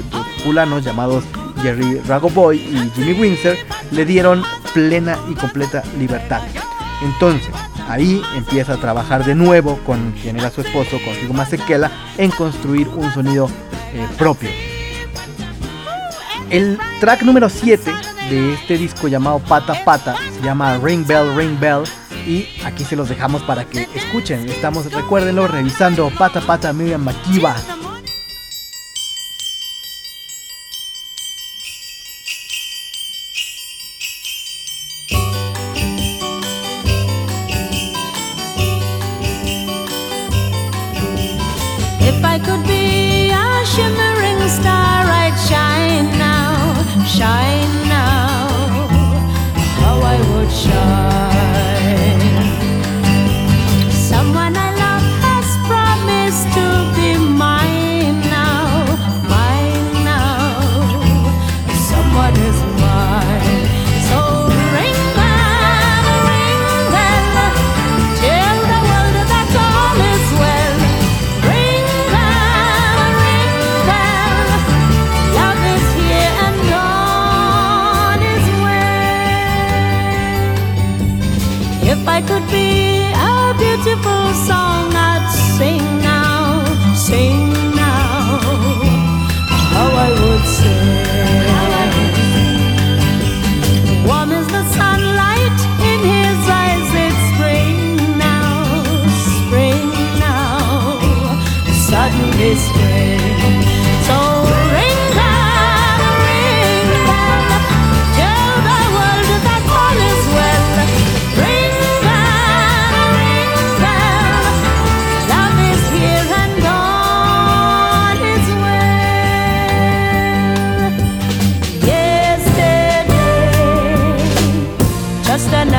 fulanos 0.44 0.84
llamados 0.84 1.24
Jerry 1.62 2.00
Ragoboy 2.08 2.58
y 2.58 2.92
Jimmy 2.96 3.14
Windsor, 3.14 3.56
le 3.92 4.06
dieron 4.06 4.44
plena 4.74 5.18
y 5.30 5.34
completa 5.36 5.84
libertad. 5.98 6.42
Entonces, 7.04 7.52
ahí 7.88 8.22
empieza 8.36 8.74
a 8.74 8.78
trabajar 8.78 9.26
de 9.26 9.36
nuevo 9.36 9.80
con 9.86 10.12
quien 10.22 10.38
era 10.38 10.52
su 10.52 10.62
esposo, 10.62 10.98
con 11.04 11.16
Rigo 11.16 11.34
Masekela, 11.34 11.92
en 12.18 12.32
construir 12.32 12.88
un 12.90 13.12
sonido 13.12 13.50
eh, 13.94 14.08
propio. 14.18 14.50
El 16.52 16.78
track 17.00 17.22
número 17.24 17.48
7 17.48 17.90
de 18.30 18.54
este 18.56 18.78
disco 18.78 19.08
llamado 19.08 19.40
Pata 19.40 19.86
Pata 19.86 20.18
se 20.34 20.42
llama 20.42 20.78
Ring 20.84 21.08
Bell 21.08 21.34
Ring 21.34 21.58
Bell 21.58 21.84
Y 22.28 22.46
aquí 22.66 22.84
se 22.84 22.98
los 22.98 23.08
dejamos 23.08 23.42
para 23.44 23.64
que 23.64 23.88
escuchen. 23.96 24.50
Estamos, 24.50 24.92
recuérdenlo, 24.92 25.48
revisando 25.48 26.10
Pata 26.10 26.42
Pata 26.42 26.74
Miriam 26.74 27.06
Makiba. 27.06 27.56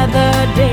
Another 0.05 0.55
day. 0.57 0.72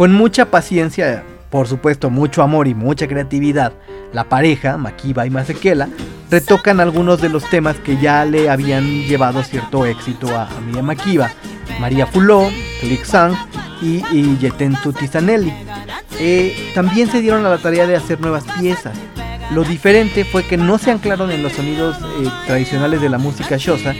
Con 0.00 0.14
mucha 0.14 0.46
paciencia, 0.46 1.24
por 1.50 1.68
supuesto 1.68 2.08
mucho 2.08 2.42
amor 2.42 2.66
y 2.68 2.74
mucha 2.74 3.06
creatividad, 3.06 3.74
la 4.14 4.24
pareja, 4.24 4.78
Makiba 4.78 5.26
y 5.26 5.30
Masekela, 5.30 5.90
retocan 6.30 6.80
algunos 6.80 7.20
de 7.20 7.28
los 7.28 7.44
temas 7.50 7.76
que 7.76 7.98
ya 7.98 8.24
le 8.24 8.48
habían 8.48 9.02
llevado 9.02 9.42
cierto 9.42 9.84
éxito 9.84 10.34
a 10.34 10.48
Miriam 10.64 10.86
Makiba, 10.86 11.30
María 11.78 12.06
Fuló, 12.06 12.48
Felix 12.80 13.08
Sang 13.08 13.34
y, 13.82 14.02
y 14.10 14.38
Yetentu 14.38 14.94
Tizanelli. 14.94 15.52
Eh, 16.18 16.72
también 16.74 17.10
se 17.10 17.20
dieron 17.20 17.44
a 17.44 17.50
la 17.50 17.58
tarea 17.58 17.86
de 17.86 17.96
hacer 17.96 18.22
nuevas 18.22 18.44
piezas. 18.58 18.96
Lo 19.50 19.64
diferente 19.64 20.24
fue 20.24 20.44
que 20.44 20.56
no 20.56 20.78
se 20.78 20.92
anclaron 20.92 21.30
en 21.30 21.42
los 21.42 21.52
sonidos 21.52 21.98
eh, 21.98 22.28
tradicionales 22.46 23.02
de 23.02 23.10
la 23.10 23.18
música 23.18 23.58
shosa, 23.58 23.92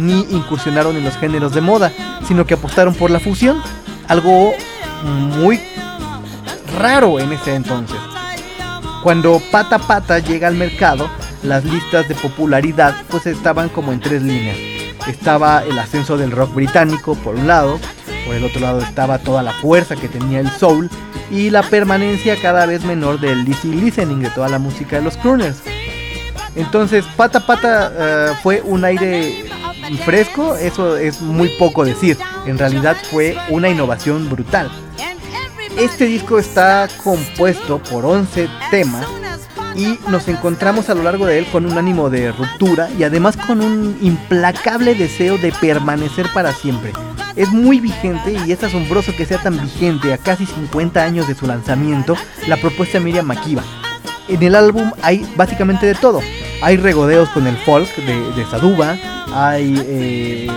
ni 0.00 0.20
incursionaron 0.30 0.96
en 0.96 1.02
los 1.02 1.16
géneros 1.16 1.52
de 1.54 1.60
moda, 1.60 1.90
sino 2.28 2.46
que 2.46 2.54
apostaron 2.54 2.94
por 2.94 3.10
la 3.10 3.18
fusión, 3.18 3.60
algo 4.06 4.52
muy 5.02 5.60
raro 6.78 7.18
en 7.20 7.32
ese 7.32 7.54
entonces. 7.54 7.98
Cuando 9.02 9.40
Pata 9.50 9.78
Pata 9.78 10.18
llega 10.18 10.48
al 10.48 10.54
mercado, 10.54 11.08
las 11.42 11.64
listas 11.64 12.06
de 12.08 12.14
popularidad 12.14 12.94
pues 13.08 13.26
estaban 13.26 13.68
como 13.70 13.92
en 13.92 14.00
tres 14.00 14.22
líneas. 14.22 14.56
Estaba 15.06 15.64
el 15.64 15.78
ascenso 15.78 16.18
del 16.18 16.30
rock 16.30 16.54
británico 16.54 17.14
por 17.16 17.34
un 17.34 17.46
lado, 17.46 17.80
por 18.26 18.34
el 18.34 18.44
otro 18.44 18.60
lado 18.60 18.80
estaba 18.80 19.18
toda 19.18 19.42
la 19.42 19.52
fuerza 19.52 19.96
que 19.96 20.08
tenía 20.08 20.40
el 20.40 20.50
soul 20.50 20.90
y 21.30 21.50
la 21.50 21.62
permanencia 21.62 22.36
cada 22.40 22.66
vez 22.66 22.84
menor 22.84 23.18
del 23.20 23.48
easy 23.48 23.72
listening 23.72 24.20
de 24.20 24.30
toda 24.30 24.48
la 24.48 24.58
música 24.58 24.96
de 24.96 25.02
los 25.02 25.16
crooners. 25.16 25.58
Entonces 26.54 27.04
Pata 27.16 27.46
Pata 27.46 27.92
eh, 27.96 28.32
fue 28.42 28.60
un 28.62 28.84
aire 28.84 29.46
fresco, 30.04 30.56
eso 30.56 30.96
es 30.96 31.20
muy 31.20 31.48
poco 31.58 31.84
decir. 31.84 32.18
En 32.46 32.58
realidad 32.58 32.96
fue 33.10 33.36
una 33.48 33.68
innovación 33.68 34.28
brutal. 34.28 34.70
Este 35.78 36.04
disco 36.04 36.38
está 36.38 36.88
compuesto 37.02 37.78
por 37.78 38.04
11 38.04 38.48
temas 38.70 39.06
y 39.74 39.98
nos 40.08 40.28
encontramos 40.28 40.90
a 40.90 40.94
lo 40.94 41.02
largo 41.02 41.26
de 41.26 41.38
él 41.38 41.46
con 41.50 41.64
un 41.64 41.78
ánimo 41.78 42.10
de 42.10 42.32
ruptura 42.32 42.90
y 42.98 43.04
además 43.04 43.36
con 43.36 43.60
un 43.60 43.96
implacable 44.02 44.94
deseo 44.94 45.38
de 45.38 45.52
permanecer 45.52 46.26
para 46.34 46.52
siempre. 46.52 46.92
Es 47.36 47.48
muy 47.50 47.80
vigente 47.80 48.36
y 48.46 48.52
es 48.52 48.62
asombroso 48.62 49.14
que 49.16 49.24
sea 49.24 49.38
tan 49.38 49.60
vigente 49.60 50.12
a 50.12 50.18
casi 50.18 50.44
50 50.44 51.02
años 51.02 51.28
de 51.28 51.34
su 51.34 51.46
lanzamiento 51.46 52.16
la 52.46 52.56
propuesta 52.56 52.98
de 52.98 53.04
Miriam 53.04 53.26
Makiba. 53.26 53.62
En 54.28 54.42
el 54.42 54.54
álbum 54.54 54.92
hay 55.02 55.26
básicamente 55.36 55.86
de 55.86 55.94
todo. 55.94 56.20
Hay 56.62 56.76
regodeos 56.76 57.28
con 57.30 57.46
el 57.46 57.56
folk 57.56 57.88
de, 57.96 58.32
de 58.32 58.44
Saduba, 58.50 58.96
hay 59.32 59.82
eh, 59.86 60.48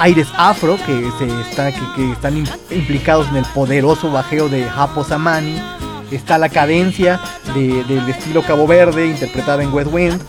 aires 0.00 0.26
afro 0.36 0.76
que, 0.86 1.08
se 1.18 1.40
está, 1.42 1.70
que, 1.72 2.12
están 2.12 2.36
im- 2.36 2.50
implicados 2.70 3.28
en 3.28 3.36
el 3.36 3.44
poderoso 3.54 4.10
bajeo 4.10 4.48
de 4.48 4.68
Hapo 4.68 5.04
Samani, 5.04 5.60
está 6.10 6.38
la 6.38 6.48
cadencia 6.48 7.20
de- 7.54 7.84
del 7.84 8.08
estilo 8.08 8.42
Cabo 8.42 8.66
Verde 8.66 9.06
interpretada 9.06 9.62
en 9.62 9.72
West 9.72 9.90
Wind, 9.92 10.20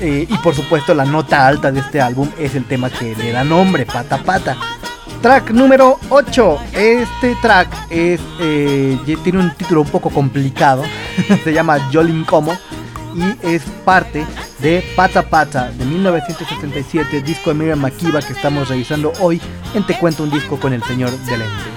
eh, 0.00 0.26
y 0.28 0.38
por 0.38 0.54
supuesto 0.54 0.92
la 0.94 1.04
nota 1.06 1.46
alta 1.46 1.72
de 1.72 1.80
este 1.80 2.00
álbum 2.00 2.28
es 2.38 2.54
el 2.54 2.64
tema 2.64 2.90
que 2.90 3.14
le 3.16 3.32
da 3.32 3.44
nombre, 3.44 3.86
Pata 3.86 4.18
Pata. 4.18 4.56
Track 5.22 5.50
número 5.52 5.98
8. 6.10 6.58
Este 6.74 7.34
track 7.40 7.68
eh, 7.90 8.18
tiene 9.24 9.38
un 9.38 9.50
título 9.54 9.80
un 9.80 9.88
poco 9.88 10.10
complicado. 10.10 10.82
Se 11.44 11.52
llama 11.52 11.78
Jolin 11.92 12.24
Como 12.24 12.52
y 13.16 13.36
es 13.42 13.62
parte 13.84 14.26
de 14.60 14.84
Pata 14.94 15.22
Pata 15.22 15.70
de 15.72 15.84
1977, 15.84 17.22
disco 17.22 17.50
de 17.50 17.54
Miriam 17.54 17.80
Makiba 17.80 18.20
que 18.20 18.32
estamos 18.32 18.68
revisando 18.68 19.12
hoy 19.20 19.40
en 19.74 19.84
Te 19.84 19.98
Cuento 19.98 20.22
un 20.22 20.30
Disco 20.30 20.60
con 20.60 20.72
el 20.72 20.82
Señor 20.82 21.10
de 21.10 21.38
Lentes. 21.38 21.76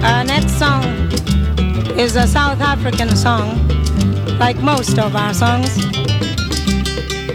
Uh, 0.00 0.48
song 0.58 0.82
is 1.98 2.16
a 2.16 2.26
South 2.26 2.60
African 2.60 3.16
song, 3.16 3.68
like 4.38 4.60
most 4.60 4.98
of 4.98 5.14
our 5.14 5.32
songs. 5.32 5.76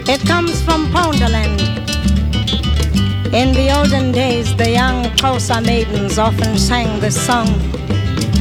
It 0.06 0.26
comes 0.26 0.62
from 0.62 0.86
Pondaland 0.92 1.93
In 3.34 3.52
the 3.52 3.76
olden 3.76 4.12
days, 4.12 4.54
the 4.54 4.70
young 4.70 5.06
Xhosa 5.16 5.60
maidens 5.66 6.20
often 6.20 6.56
sang 6.56 7.00
this 7.00 7.20
song 7.26 7.48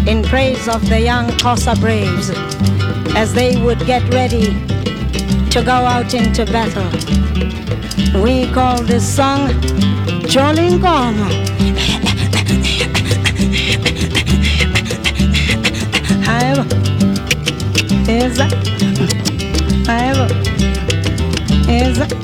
in 0.08 0.22
praise 0.22 0.68
of 0.68 0.88
the 0.88 1.00
young 1.00 1.26
Xhosa 1.40 1.74
braves 1.80 2.30
as 3.16 3.34
they 3.34 3.60
would 3.60 3.84
get 3.88 4.04
ready 4.14 4.54
to 5.50 5.64
go 5.66 5.72
out 5.72 6.14
into 6.14 6.46
battle. 6.46 6.92
We 8.22 8.52
call 8.52 8.84
this 8.84 9.04
song 9.04 9.50
Cholinkomo. 10.30 11.28
Aibo. 16.38 16.66
Eza. 18.08 18.48
Aibo. 19.90 20.28
Eza. 21.68 22.24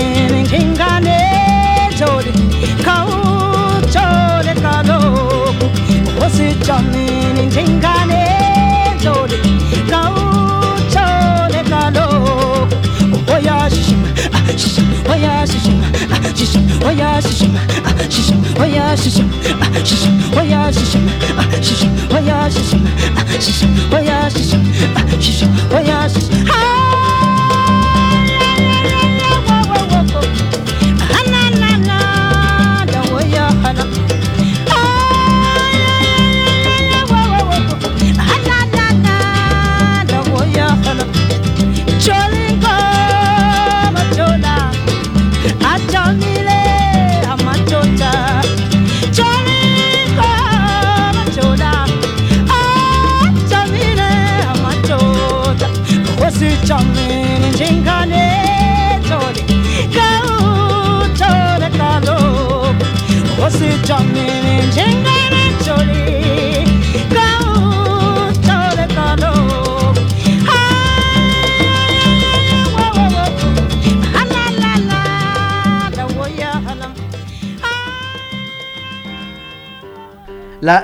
생간에조리 7.65 9.35
가오초네 9.89 11.63
가로 11.69 12.67
오야 13.29 13.69
시심 13.69 14.03
아 14.33 14.57
시심 14.57 14.83
오야 15.07 15.45
시심 15.45 15.81
아 16.09 16.33
시심 16.33 16.81
오야 16.83 17.21
시심 17.21 17.55
아 17.55 18.09
시심 18.09 18.43
오야 18.59 18.95
시심 18.95 19.29
아 19.61 19.83
시심 19.83 20.33
오야 20.33 20.71
시심 20.71 21.07
아 21.37 21.61
시심 21.61 22.11
오야 22.11 22.49
시심 22.49 22.87
아 23.15 23.39
시심 23.39 23.93
오야 23.93 24.29
시심 24.29 24.59
아 24.95 25.19
시심 25.19 25.49
오야 25.71 26.07
시심 26.07 26.47
아 26.49 27.10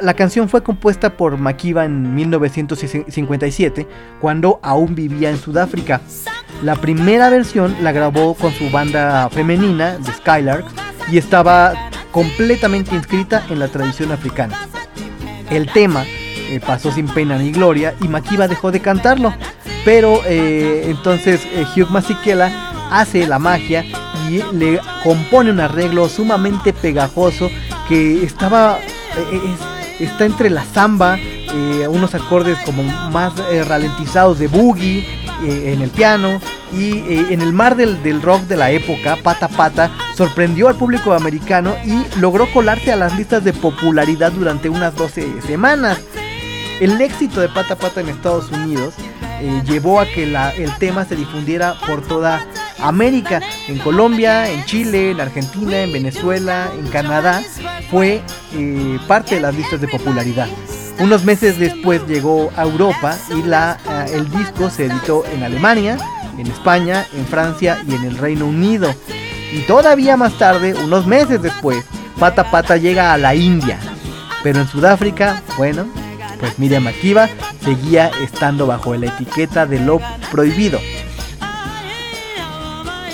La, 0.01 0.13
canción 0.15 0.49
fue 0.49 0.63
compuesta 0.63 1.15
por 1.15 1.37
Makiba 1.37 1.85
en 1.85 2.13
1957, 2.13 3.87
cuando 4.19 4.59
aún 4.61 4.95
vivía 4.95 5.29
en 5.29 5.37
Sudáfrica. 5.37 6.01
La 6.61 6.75
primera 6.75 7.29
versión 7.29 7.73
la 7.81 7.93
grabó 7.93 8.33
con 8.33 8.51
su 8.51 8.69
banda 8.69 9.29
femenina, 9.29 9.97
The 10.03 10.11
Skylarks, 10.11 10.73
y 11.09 11.17
estaba 11.17 11.73
completamente 12.11 12.95
inscrita 12.95 13.45
en 13.49 13.59
la 13.59 13.69
tradición 13.69 14.11
africana. 14.11 14.57
El 15.49 15.71
tema 15.71 16.03
eh, 16.05 16.59
pasó 16.65 16.91
sin 16.91 17.07
pena 17.07 17.37
ni 17.37 17.53
gloria 17.53 17.93
y 18.01 18.09
Makiba 18.09 18.49
dejó 18.49 18.71
de 18.71 18.81
cantarlo, 18.81 19.33
pero 19.85 20.19
eh, 20.25 20.83
entonces 20.89 21.45
eh, 21.45 21.65
Hugh 21.77 21.89
Masekela 21.89 22.51
hace 22.91 23.25
la 23.25 23.39
magia 23.39 23.85
y 24.29 24.43
le 24.53 24.81
compone 25.03 25.51
un 25.51 25.61
arreglo 25.61 26.09
sumamente 26.09 26.73
pegajoso 26.73 27.49
que 27.87 28.25
estaba 28.25 28.79
es- 29.31 29.76
está 29.99 30.25
entre 30.25 30.49
la 30.49 30.63
samba, 30.65 31.17
eh, 31.19 31.87
unos 31.89 32.13
acordes 32.15 32.57
como 32.65 32.83
más 33.11 33.33
eh, 33.51 33.63
ralentizados 33.63 34.37
de 34.39 34.47
boogie 34.47 34.99
eh, 35.45 35.73
en 35.73 35.81
el 35.81 35.89
piano 35.89 36.39
y 36.73 36.99
en 37.33 37.41
el 37.41 37.53
mar 37.53 37.77
del, 37.77 38.03
del 38.03 38.21
rock 38.21 38.41
de 38.43 38.57
la 38.57 38.71
época, 38.71 39.17
Pata 39.23 39.47
Pata 39.47 39.89
sorprendió 40.17 40.67
al 40.67 40.75
público 40.75 41.13
americano 41.13 41.75
y 41.85 42.19
logró 42.19 42.51
colarse 42.51 42.91
a 42.91 42.97
las 42.97 43.15
listas 43.15 43.43
de 43.45 43.53
popularidad 43.53 44.33
durante 44.33 44.67
unas 44.67 44.93
12 44.95 45.41
semanas. 45.47 45.97
El 46.81 46.99
éxito 46.99 47.39
de 47.39 47.47
Pata 47.47 47.77
Pata 47.77 48.01
en 48.01 48.09
Estados 48.09 48.51
Unidos 48.51 48.93
llevó 49.65 50.01
a 50.01 50.05
que 50.07 50.25
la- 50.25 50.51
el 50.55 50.75
tema 50.77 51.05
se 51.05 51.15
difundiera 51.15 51.75
por 51.85 52.01
toda 52.01 52.45
América, 52.79 53.39
en 53.69 53.77
Colombia, 53.79 54.49
en 54.51 54.65
Chile, 54.65 55.11
en 55.11 55.21
Argentina, 55.21 55.79
en 55.79 55.93
Venezuela, 55.93 56.67
en 56.77 56.87
Canadá, 56.87 57.41
fue 57.89 58.21
eh, 58.53 58.99
parte 59.07 59.35
de 59.35 59.41
las 59.41 59.55
listas 59.55 59.81
de 59.81 59.87
popularidad. 59.87 60.47
Unos 60.99 61.23
meses 61.23 61.59
después 61.59 62.01
llegó 62.07 62.51
a 62.55 62.63
Europa 62.63 63.15
y 63.35 63.43
la, 63.43 63.77
eh, 63.87 64.13
el 64.15 64.29
disco 64.31 64.69
se 64.69 64.85
editó 64.85 65.25
en 65.25 65.43
Alemania, 65.43 65.97
en 66.37 66.47
España, 66.47 67.05
en 67.15 67.25
Francia 67.25 67.83
y 67.87 67.95
en 67.95 68.03
el 68.03 68.17
Reino 68.17 68.45
Unido. 68.45 68.93
Y 69.53 69.61
todavía 69.61 70.17
más 70.17 70.37
tarde, 70.37 70.73
unos 70.73 71.05
meses 71.07 71.41
después, 71.41 71.85
Pata 72.19 72.49
Pata 72.49 72.77
llega 72.77 73.13
a 73.13 73.17
la 73.17 73.35
India. 73.35 73.79
Pero 74.43 74.59
en 74.59 74.67
Sudáfrica, 74.67 75.41
bueno, 75.57 75.85
pues 76.39 76.59
Miriam 76.59 76.83
Makiba 76.83 77.29
seguía 77.63 78.11
estando 78.21 78.67
bajo 78.67 78.95
la 78.95 79.07
etiqueta 79.07 79.65
de 79.65 79.79
lo 79.79 79.99
prohibido. 80.31 80.79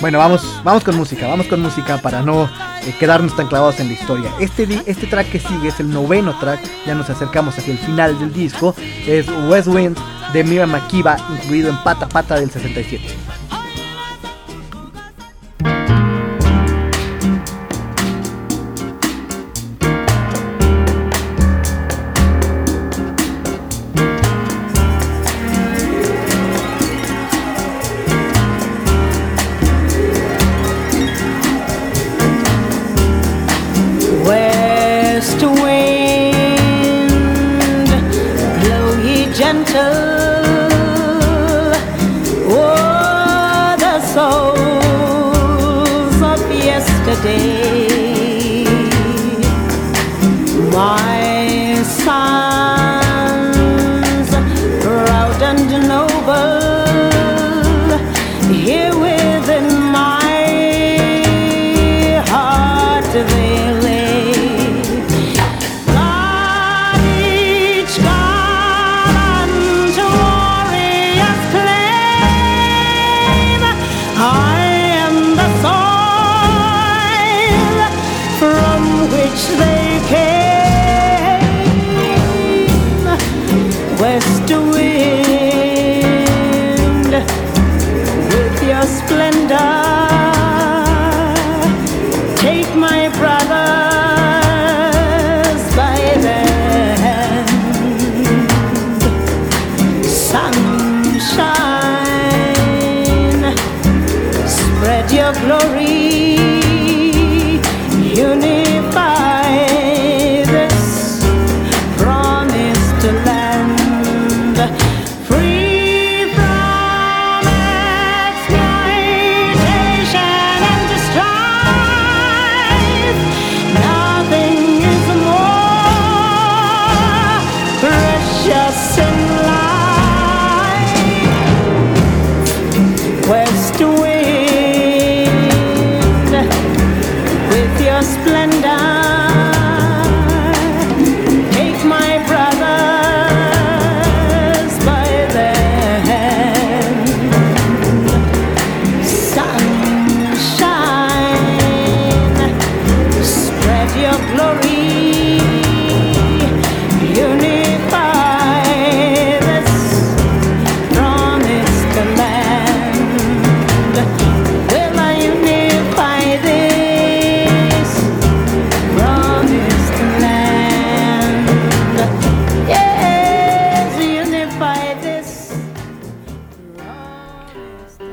Bueno, 0.00 0.18
vamos, 0.18 0.60
vamos 0.64 0.84
con 0.84 0.96
música, 0.96 1.26
vamos 1.26 1.46
con 1.46 1.62
música 1.62 1.98
para 1.98 2.22
no 2.22 2.48
eh, 2.86 2.94
quedarnos 2.98 3.36
tan 3.36 3.48
clavados 3.48 3.80
en 3.80 3.88
la 3.88 3.94
historia. 3.94 4.32
Este, 4.40 4.66
este 4.86 5.06
track 5.06 5.30
que 5.30 5.40
sigue 5.40 5.68
es 5.68 5.80
el 5.80 5.90
noveno 5.90 6.38
track, 6.38 6.60
ya 6.86 6.94
nos 6.94 7.10
acercamos 7.10 7.56
hacia 7.58 7.72
el 7.72 7.78
final 7.78 8.18
del 8.18 8.32
disco, 8.32 8.74
es 9.06 9.26
West 9.48 9.68
Wind 9.68 9.96
de 10.32 10.44
Miriam 10.44 10.70
Makiba, 10.70 11.16
incluido 11.32 11.70
en 11.70 11.76
Pata 11.82 12.08
Pata 12.08 12.34
del 12.36 12.50
67. 12.50 13.04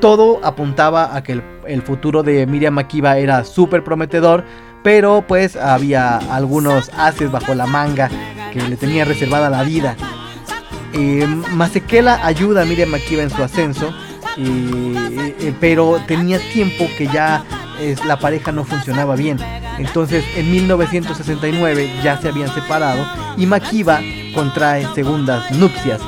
Todo 0.01 0.39
apuntaba 0.43 1.15
a 1.15 1.21
que 1.21 1.39
el, 1.67 1.81
futuro 1.83 2.23
de 2.23 2.47
Miriam 2.47 2.73
Makiba 2.73 3.19
era 3.19 3.45
súper 3.45 3.83
prometedor, 3.83 4.43
pero 4.83 5.23
pues 5.27 5.55
había 5.55 6.17
algunos 6.17 6.89
haces 6.97 7.31
bajo 7.31 7.53
la 7.53 7.67
manga 7.67 8.09
que 8.51 8.63
le 8.63 8.77
tenía 8.77 9.05
reservada 9.05 9.51
la 9.51 9.61
vida. 9.61 9.95
Eh, 10.93 11.27
Masekela 11.53 12.25
ayuda 12.25 12.63
a 12.63 12.65
Miriam 12.65 12.89
Makiba 12.89 13.21
en 13.21 13.29
su 13.29 13.43
ascenso, 13.43 13.93
eh, 14.37 15.35
eh, 15.39 15.53
pero 15.59 16.01
tenía 16.07 16.39
tiempo 16.51 16.87
que 16.97 17.05
ya 17.05 17.43
la 18.05 18.17
pareja 18.17 18.51
no 18.51 18.63
funcionaba 18.63 19.15
bien. 19.15 19.37
Entonces 19.77 20.25
en 20.35 20.49
1969 20.49 21.91
ya 22.03 22.19
se 22.19 22.29
habían 22.29 22.51
separado 22.53 23.05
y 23.37 23.45
Makiba 23.45 23.99
contrae 24.33 24.87
segundas 24.95 25.51
nupcias. 25.51 26.01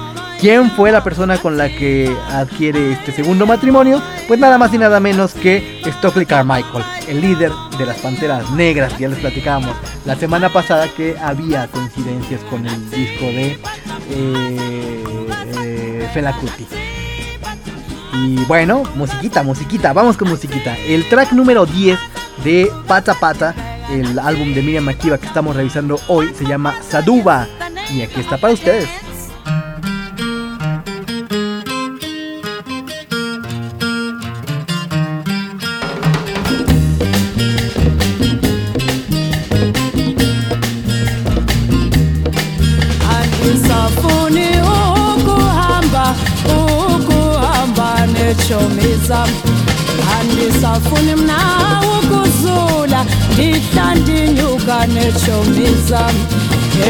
¿Quién 0.44 0.72
fue 0.72 0.91
la 0.91 1.02
persona 1.02 1.38
con 1.38 1.56
la 1.56 1.70
que 1.70 2.14
adquiere 2.30 2.91
este 2.91 3.14
segundo 3.14 3.46
matrimonio? 3.46 4.02
Pues 4.28 4.41
nada 4.41 4.58
más 4.58 4.74
y 4.74 4.78
nada 4.78 5.00
menos 5.00 5.34
que 5.34 5.82
Stockley 5.86 6.26
Carmichael, 6.26 6.84
el 7.08 7.22
líder 7.22 7.50
de 7.78 7.86
las 7.86 8.00
Panteras 8.00 8.52
Negras. 8.52 8.98
Ya 9.00 9.08
les 9.08 9.20
platicábamos 9.20 9.74
la 10.04 10.18
semana 10.18 10.52
pasada 10.52 10.89
que 10.89 11.16
había 11.18 11.70
coincidencias 11.70 12.41
con 12.50 12.68
el 12.68 12.89
disco 12.89 13.24
de 13.24 13.58
eh, 14.10 15.04
eh, 15.64 16.10
Fela 16.14 16.34
Kuti. 16.34 16.68
Y 18.26 18.44
bueno, 18.44 18.84
musiquita, 18.96 19.44
musiquita, 19.44 19.94
vamos 19.94 20.18
con 20.18 20.28
musiquita. 20.28 20.76
El 20.76 21.08
track 21.08 21.32
número 21.32 21.66
10 21.66 21.98
de 22.44 22.70
Pata 22.86 23.14
Pata, 23.14 23.56
el 23.89 24.20
álbum 24.20 24.54
de 24.54 24.62
Miriam 24.62 24.84
Makiba 24.84 25.18
que 25.18 25.28
estamos 25.28 25.56
revisando 25.56 25.98
hoy, 26.10 26.34
se 26.38 26.44
llama 26.44 26.76
Saduba. 26.82 27.48
Y 27.89 28.02
aquí 28.02 28.20
está 28.20 28.38
para 28.38 28.52
ustedes. 28.52 28.89
Andisafuni 50.74 51.15
mna 51.15 51.38
ukuzula 51.99 53.05
ndihla 53.34 53.95
ndinyuka 53.95 54.88
neetshomi 54.88 55.67
zam. 55.89 56.15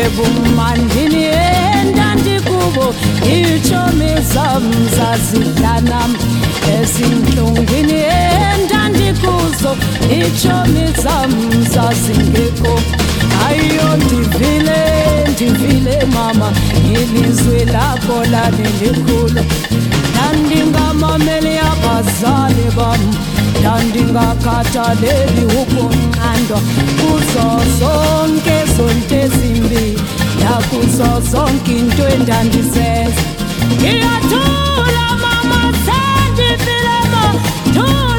Ebumandini 0.06 1.24
endandikubo 1.24 2.96
iitshomi 3.26 4.22
zam 4.34 4.64
zazidla 4.96 5.82
nam. 5.82 6.16
Ezintlungwini 6.82 8.04
endandikuzo 8.54 9.78
iitshomi 10.12 10.86
zam 11.04 11.32
zazingekho. 11.74 12.80
Ayo 13.48 13.98
ndivile 13.98 14.80
ndivile 15.32 16.06
mama 16.14 16.52
ilizwi 16.94 17.66
lakho 17.66 18.24
lalilikhulu 18.32 19.23
ndandingakhathaleli 24.14 25.44
ukunqandwa 25.62 26.60
kuzo 27.00 27.48
zonke 27.80 28.58
zonto 28.76 29.16
ezimbi 29.24 29.86
nakuzo 30.40 31.10
zonke 31.32 31.72
into 31.80 32.04
endandizenza 32.16 33.22
ngiyathula 33.80 35.06
mama 35.24 35.62
sendifilemo 35.86 37.26
thula 37.74 38.13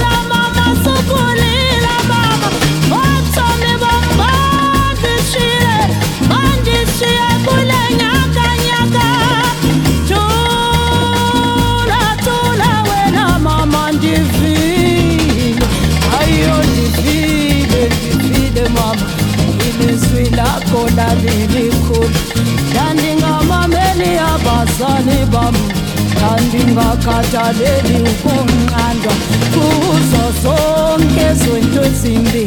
lakho 20.55 20.89
lalilikhulu 20.97 22.11
ndandingamameli 22.71 24.11
abazali 24.33 25.19
bam 25.33 25.55
ndandingakhathaleli 26.13 27.97
ukunqandwa 28.11 29.15
kuzo 29.55 30.25
zonke 30.43 31.25
ezimbi 31.87 32.45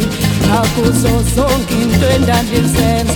nakuzo 0.50 1.14
zonke 1.36 1.74
into 1.82 2.08
endandizenza. 2.16 3.14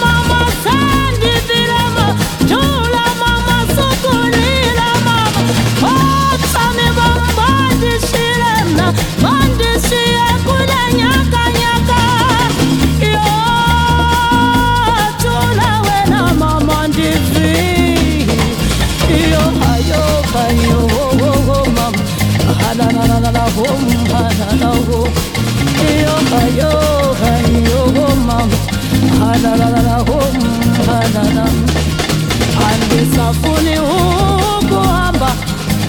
Mama 0.00 0.40
sendivilema 0.64 2.06
thula 2.48 3.06
mama 3.20 3.58
sukulila 3.76 4.88
mama. 5.06 5.42
Otsami 5.90 6.88
bam 6.96 7.20
bandishile 7.36 8.54
mna 8.68 8.86
bandishiye 9.22 10.26
kule 10.46 10.80
nyakanyaka 10.98 11.43
Andisafuni 32.68 33.74
ukuhamba 33.78 35.30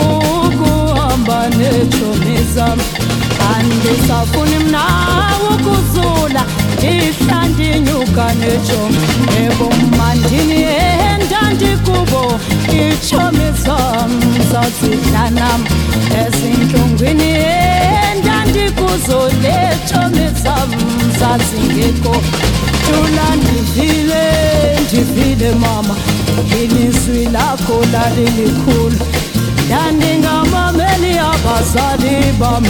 ukuhamba 0.09 1.49
neetshomi 1.57 2.38
zam 2.55 2.80
andisafuni 3.55 4.57
mna 4.59 4.84
ukuzula 5.51 6.43
ihlandinyuka 6.82 8.26
neetshomi 8.39 8.97
ebomandini 9.45 10.64
zazingekho 21.76 22.15
tula 22.86 23.36
ndivile 23.36 24.23
ndivile 24.88 25.51
mama. 25.55 25.95
Ilizwi 26.63 27.26
lakho 27.26 27.86
lalilikhulu 27.91 28.99
ndandingamameli 29.65 31.17
abazali 31.19 32.32
bam 32.39 32.63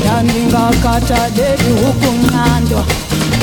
ndandingakhathaleli 0.00 1.72
ukunqandwa 1.90 2.84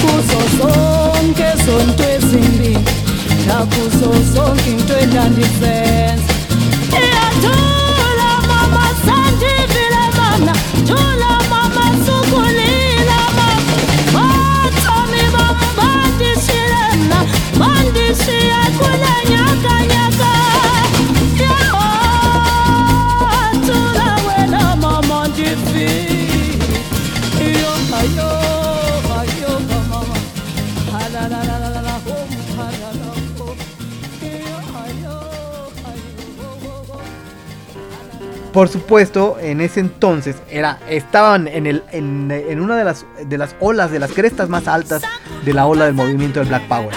kuzo 0.01 0.41
zonke 0.57 1.45
zonto 1.65 2.03
ezimbi 2.15 2.77
nakuzo 3.47 4.11
zonke 4.33 4.69
into 4.71 4.97
endandizenza. 4.99 6.33
Iyathula 6.91 7.86
Por 38.57 38.69
supuesto, 38.69 39.37
en 39.39 39.61
ese 39.61 39.81
entonces 39.81 40.37
era, 40.49 40.79
estaban 40.89 41.47
en, 41.47 41.67
el, 41.67 41.83
en, 41.91 42.31
en 42.31 42.59
una 42.59 42.75
de 42.75 42.83
las, 42.83 43.05
de 43.23 43.37
las 43.37 43.55
olas, 43.59 43.91
de 43.91 43.99
las 43.99 44.11
crestas 44.11 44.49
más 44.49 44.67
altas 44.67 45.03
de 45.45 45.53
la 45.53 45.67
ola 45.67 45.85
del 45.85 45.93
movimiento 45.93 46.39
del 46.39 46.49
Black 46.49 46.67
Power. 46.67 46.89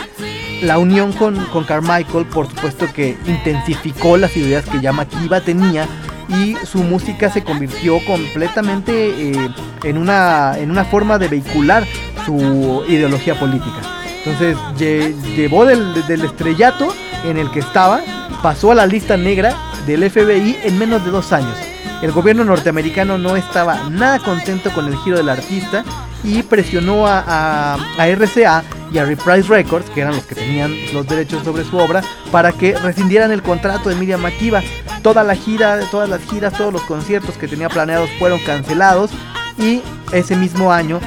La 0.62 0.78
unión 0.78 1.12
con, 1.12 1.36
con 1.46 1.64
Carmichael, 1.64 2.26
por 2.26 2.46
supuesto 2.48 2.86
que 2.92 3.16
intensificó 3.26 4.16
las 4.16 4.36
ideas 4.36 4.64
que 4.66 4.80
ya 4.80 4.92
Makiba 4.92 5.40
tenía 5.40 5.86
y 6.28 6.54
su 6.66 6.82
música 6.82 7.30
se 7.30 7.42
convirtió 7.42 7.98
completamente 8.04 9.30
eh, 9.32 9.50
en, 9.84 9.96
una, 9.98 10.58
en 10.58 10.70
una 10.70 10.84
forma 10.84 11.18
de 11.18 11.28
vehicular 11.28 11.84
su 12.26 12.84
ideología 12.88 13.38
política. 13.40 13.78
Entonces 14.18 14.56
lle- 14.78 15.14
llevó 15.34 15.64
del, 15.64 16.06
del 16.06 16.24
estrellato 16.26 16.94
en 17.24 17.38
el 17.38 17.50
que 17.50 17.60
estaba, 17.60 18.00
pasó 18.42 18.72
a 18.72 18.74
la 18.74 18.86
lista 18.86 19.16
negra 19.16 19.56
del 19.86 20.08
FBI 20.10 20.58
en 20.62 20.78
menos 20.78 21.02
de 21.04 21.10
dos 21.10 21.32
años. 21.32 21.56
El 22.02 22.12
gobierno 22.12 22.44
norteamericano 22.44 23.16
no 23.18 23.34
estaba 23.36 23.88
nada 23.90 24.18
contento 24.18 24.70
con 24.72 24.86
el 24.86 24.96
giro 24.98 25.16
del 25.16 25.28
artista 25.30 25.84
y 26.24 26.42
presionó 26.42 27.06
a, 27.06 27.76
RCA 27.98 28.62
y 28.92 28.98
a 28.98 29.04
Reprise 29.04 29.48
Records, 29.48 29.88
que 29.90 30.00
eran 30.00 30.14
los 30.16 30.24
que 30.24 30.34
tenían 30.34 30.74
los 30.92 31.06
derechos 31.06 31.44
sobre 31.44 31.64
su 31.64 31.76
obra, 31.78 32.02
para 32.32 32.52
que 32.52 32.76
rescindieran 32.76 33.30
el 33.32 33.42
contrato 33.42 33.88
de 33.88 33.94
Miriam 33.94 34.20
Makeba. 34.20 34.62
Toda 35.02 35.22
la 35.24 35.34
gira, 35.34 35.80
todas 35.90 36.08
las 36.08 36.20
giras, 36.22 36.52
todos 36.52 36.72
los 36.72 36.82
conciertos 36.82 37.36
que 37.36 37.48
tenía 37.48 37.68
planeados 37.68 38.10
fueron 38.18 38.38
cancelados 38.40 39.10
y 39.58 39.80
ese 40.12 40.36
mismo 40.36 40.72
año 40.72 41.00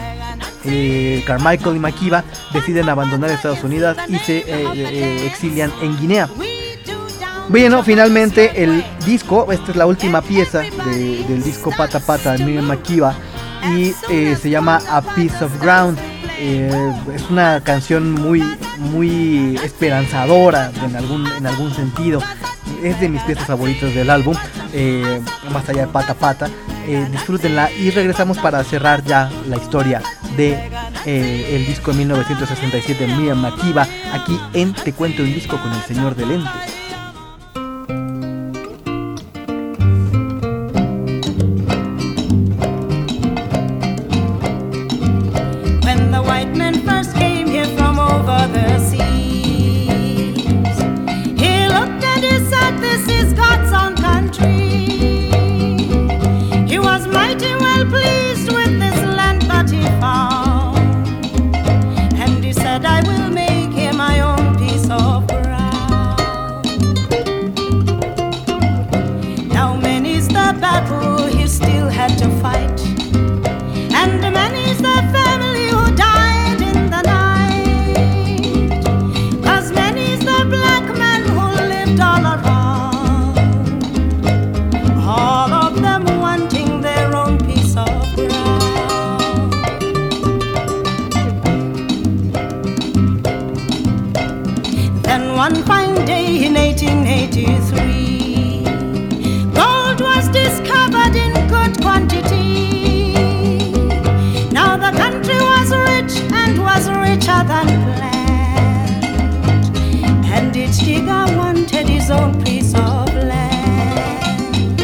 eh, 0.66 1.24
Carmichael 1.28 1.76
y 1.76 1.80
Makiba 1.80 2.24
deciden 2.54 2.88
abandonar 2.90 3.30
Estados 3.30 3.64
Unidos 3.64 3.98
y 4.08 4.18
se 4.20 4.38
eh, 4.40 4.46
eh, 4.76 5.26
exilian 5.28 5.72
en 5.82 5.98
Guinea. 6.00 6.30
Bueno, 7.50 7.84
finalmente 7.84 8.64
el 8.64 8.84
disco, 9.06 9.52
esta 9.52 9.72
es 9.72 9.78
la 9.78 9.86
última 9.86 10.22
pieza 10.22 10.60
de- 10.60 11.24
del 11.28 11.44
disco 11.44 11.72
Pata 11.76 12.00
Pata 12.00 12.32
de 12.34 12.46
Miriam 12.46 12.66
Makiba 12.66 13.14
y 13.72 13.94
eh, 14.10 14.38
se 14.40 14.50
llama 14.50 14.80
A 14.90 15.02
Piece 15.02 15.44
of 15.44 15.62
Ground. 15.62 15.98
Eh, 16.40 16.94
es 17.14 17.30
una 17.30 17.62
canción 17.62 18.12
muy, 18.12 18.44
muy 18.78 19.60
esperanzadora 19.64 20.72
en 20.84 20.96
algún, 20.96 21.28
en 21.28 21.48
algún 21.48 21.74
sentido. 21.74 22.22
Es 22.82 23.00
de 23.00 23.10
mis 23.10 23.22
piezas 23.24 23.46
favoritas 23.46 23.94
del 23.94 24.10
álbum, 24.10 24.36
eh, 24.74 25.22
más 25.52 25.68
allá 25.70 25.86
de 25.86 25.88
Pata 25.88 26.14
Pata. 26.14 26.50
Disfrútenla 27.12 27.72
y 27.72 27.92
regresamos 27.92 28.38
para 28.40 28.62
cerrar 28.66 29.06
ya 29.06 29.32
la 29.48 29.56
historia 29.56 30.02
de 30.36 30.70
el 31.06 31.66
disco 31.66 31.92
de 31.92 32.00
1967 32.00 33.08
de 33.08 33.16
Miriam 33.16 33.40
Makiba 33.40 33.88
aquí 34.12 34.38
en 34.54 34.74
Te 34.74 34.92
cuento 34.92 35.24
un 35.24 35.34
disco 35.34 35.58
con 35.62 35.72
el 35.72 35.82
señor 35.84 36.14
de 36.16 36.26
lentes. 36.26 36.83
One 95.44 95.60
fine 95.64 96.06
day 96.06 96.46
in 96.46 96.54
1883, 96.54 98.64
gold 99.60 100.00
was 100.00 100.30
discovered 100.30 101.16
in 101.24 101.34
good 101.50 101.74
quantity. 101.82 103.14
Now 104.58 104.78
the 104.78 104.92
country 104.98 105.40
was 105.52 105.70
rich 105.90 106.14
and 106.42 106.54
was 106.68 106.84
richer 107.06 107.42
than 107.52 107.68
planned. 107.88 109.06
And 110.36 110.56
each 110.56 110.78
digger 110.88 111.26
wanted 111.42 111.88
his 111.90 112.08
own 112.10 112.32
piece 112.46 112.74
of 112.76 113.14
land. 113.32 114.80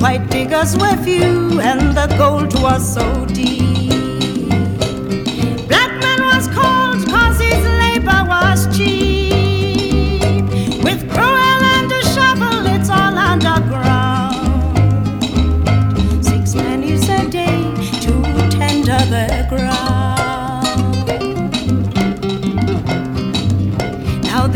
White 0.00 0.26
diggers 0.30 0.76
were 0.76 0.96
few 1.02 1.60
and 1.60 1.96
the 1.98 2.06
gold 2.16 2.54
was 2.62 2.94
so 2.94 3.04
deep. 3.26 3.53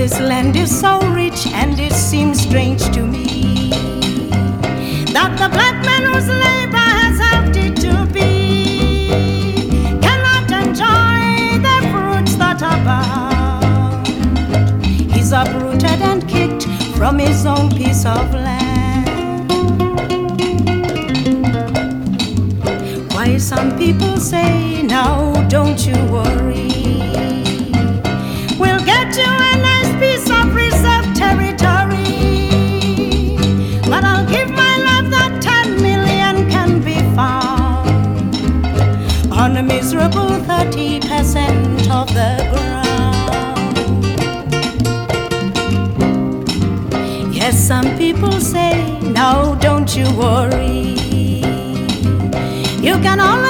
This 0.08 0.20
land 0.20 0.56
is 0.56 0.80
so 0.80 1.00
rich 1.12 1.46
and 1.48 1.78
it 1.78 1.92
seems 1.92 2.40
strange 2.40 2.82
to 2.94 3.02
me 3.02 3.68
that 5.12 5.36
the 5.40 5.48
black 5.56 5.76
man 5.84 6.02
whose 6.10 6.28
labor 6.28 6.88
has 7.00 7.18
helped 7.28 7.56
it 7.56 7.76
to 7.76 8.06
be 8.10 9.08
cannot 10.00 10.50
enjoy 10.62 11.58
the 11.66 11.76
fruits 11.90 12.36
that 12.36 12.62
abound. 12.62 14.06
He's 15.12 15.32
uprooted 15.32 16.00
and 16.10 16.26
kicked 16.26 16.64
from 16.96 17.18
his 17.18 17.44
own 17.44 17.68
piece 17.70 18.06
of 18.06 18.32
land. 18.32 19.50
Why 23.12 23.36
some 23.36 23.76
people 23.76 24.16
say, 24.16 24.82
now 24.82 25.32
don't 25.48 25.86
you 25.86 25.96
worry. 26.06 26.57
People 48.20 48.40
say, 48.40 48.98
no, 49.00 49.56
don't 49.60 49.94
you 49.94 50.04
worry. 50.16 50.96
You 52.82 52.98
can 52.98 53.20
always 53.20 53.47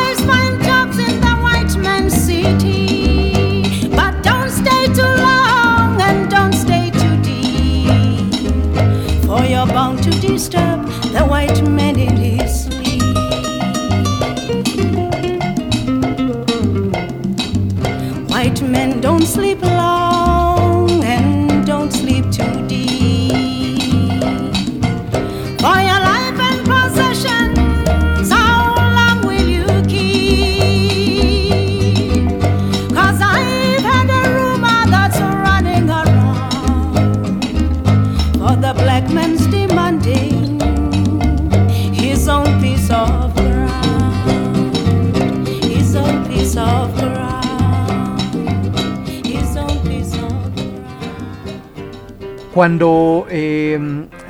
Cuando 52.69 53.27
eh, 53.31 53.79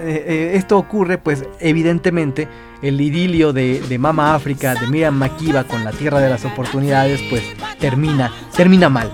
eh, 0.01 0.25
eh, 0.29 0.53
esto 0.55 0.79
ocurre, 0.79 1.19
pues 1.19 1.43
evidentemente 1.59 2.47
el 2.83 3.01
idilio 3.01 3.53
de, 3.53 3.97
Mama 3.99 4.37
África, 4.37 4.77
de 4.77 4.87
Miriam 4.87 5.17
Makiba 5.17 5.65
con 5.65 5.83
la 5.83 5.91
Tierra 5.91 6.21
de 6.21 6.31
las 6.31 6.45
Oportunidades, 6.45 7.21
pues 7.31 7.43
termina, 7.81 8.31
termina 8.57 8.89
mal. 8.89 9.11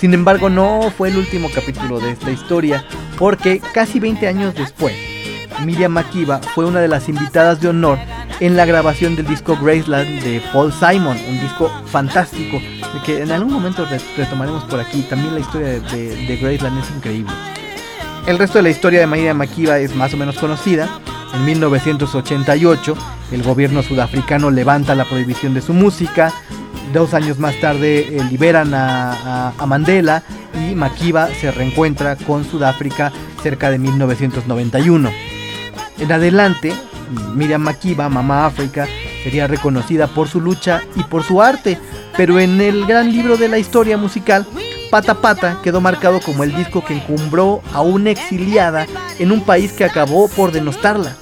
Sin 0.00 0.14
embargo, 0.14 0.48
no 0.48 0.92
fue 0.96 1.08
el 1.08 1.16
último 1.16 1.48
capítulo 1.52 1.98
de 1.98 2.12
esta 2.12 2.30
historia, 2.30 2.84
porque 3.18 3.60
casi 3.74 3.98
20 3.98 4.28
años 4.28 4.54
después, 4.54 4.94
Miriam 5.64 5.90
Makiba 5.90 6.38
fue 6.54 6.64
una 6.64 6.78
de 6.78 6.86
las 6.86 7.08
invitadas 7.08 7.60
de 7.60 7.70
honor 7.70 7.98
en 8.38 8.56
la 8.56 8.64
grabación 8.64 9.16
del 9.16 9.26
disco 9.26 9.58
Graceland 9.60 10.22
de 10.22 10.40
Paul 10.52 10.72
Simon, 10.72 11.16
un 11.28 11.40
disco 11.40 11.68
fantástico, 11.86 12.60
que 13.04 13.22
en 13.24 13.32
algún 13.32 13.54
momento 13.54 13.84
re- 13.86 13.98
retomaremos 14.16 14.62
por 14.66 14.78
aquí. 14.78 15.02
También 15.10 15.34
la 15.34 15.40
historia 15.40 15.80
de 15.80 16.38
Graceland 16.40 16.78
es 16.78 16.90
increíble. 16.94 17.32
El 18.28 18.38
resto 18.38 18.58
de 18.58 18.62
la 18.62 18.70
historia 18.70 19.00
de 19.00 19.06
Miriam 19.06 19.38
Makiba 19.38 19.78
es 19.78 19.94
más 19.96 20.12
o 20.12 20.16
menos 20.18 20.36
conocida. 20.36 20.86
En 21.34 21.44
1988, 21.46 22.94
el 23.32 23.42
gobierno 23.42 23.82
sudafricano 23.82 24.50
levanta 24.50 24.94
la 24.94 25.04
prohibición 25.06 25.54
de 25.54 25.62
su 25.62 25.72
música. 25.72 26.30
Dos 26.92 27.14
años 27.14 27.38
más 27.38 27.58
tarde 27.60 28.16
eh, 28.18 28.24
liberan 28.30 28.74
a, 28.74 29.12
a- 29.48 29.52
a 29.58 29.66
Mandela 29.66 30.22
y 30.70 30.74
Makiba 30.74 31.28
se 31.40 31.50
reencuentra 31.50 32.16
con 32.16 32.44
Sudáfrica 32.44 33.12
cerca 33.42 33.70
de 33.70 33.78
1991. 33.78 35.10
En 35.98 36.12
adelante, 36.12 36.74
Miriam 37.34 37.62
Makiba, 37.62 38.08
Mamá 38.10 38.44
África, 38.46 38.86
sería 39.24 39.46
reconocida 39.46 40.06
por 40.06 40.28
su 40.28 40.40
lucha 40.40 40.82
y 40.96 41.02
por 41.04 41.22
su 41.24 41.40
arte, 41.42 41.78
pero 42.16 42.38
en 42.38 42.60
el 42.60 42.84
gran 42.86 43.10
libro 43.10 43.36
de 43.38 43.48
la 43.48 43.58
historia 43.58 43.96
musical, 43.96 44.46
Pata 44.90 45.14
Pata 45.14 45.58
quedó 45.62 45.80
marcado 45.80 46.20
como 46.20 46.44
el 46.44 46.54
disco 46.56 46.84
que 46.84 46.94
encumbró 46.94 47.62
a 47.72 47.82
una 47.82 48.10
exiliada 48.10 48.86
en 49.18 49.32
un 49.32 49.42
país 49.42 49.72
que 49.72 49.84
acabó 49.84 50.28
por 50.28 50.50
denostarla. 50.52 51.14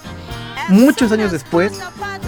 Muchos 0.68 1.10
años 1.12 1.32
después, 1.32 1.72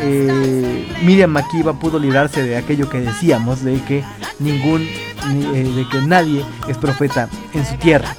eh, 0.00 0.92
Miriam 1.02 1.30
Makiba 1.30 1.74
pudo 1.78 1.98
librarse 1.98 2.42
de 2.42 2.56
aquello 2.56 2.88
que 2.88 3.00
decíamos, 3.00 3.62
de 3.62 3.80
que 3.82 4.04
ningún, 4.40 4.82
ni- 5.28 5.44
eh, 5.58 5.64
de 5.74 5.88
que 5.88 6.00
nadie 6.02 6.44
es 6.68 6.76
profeta 6.76 7.28
en 7.54 7.64
su 7.64 7.74
tierra. 7.76 8.14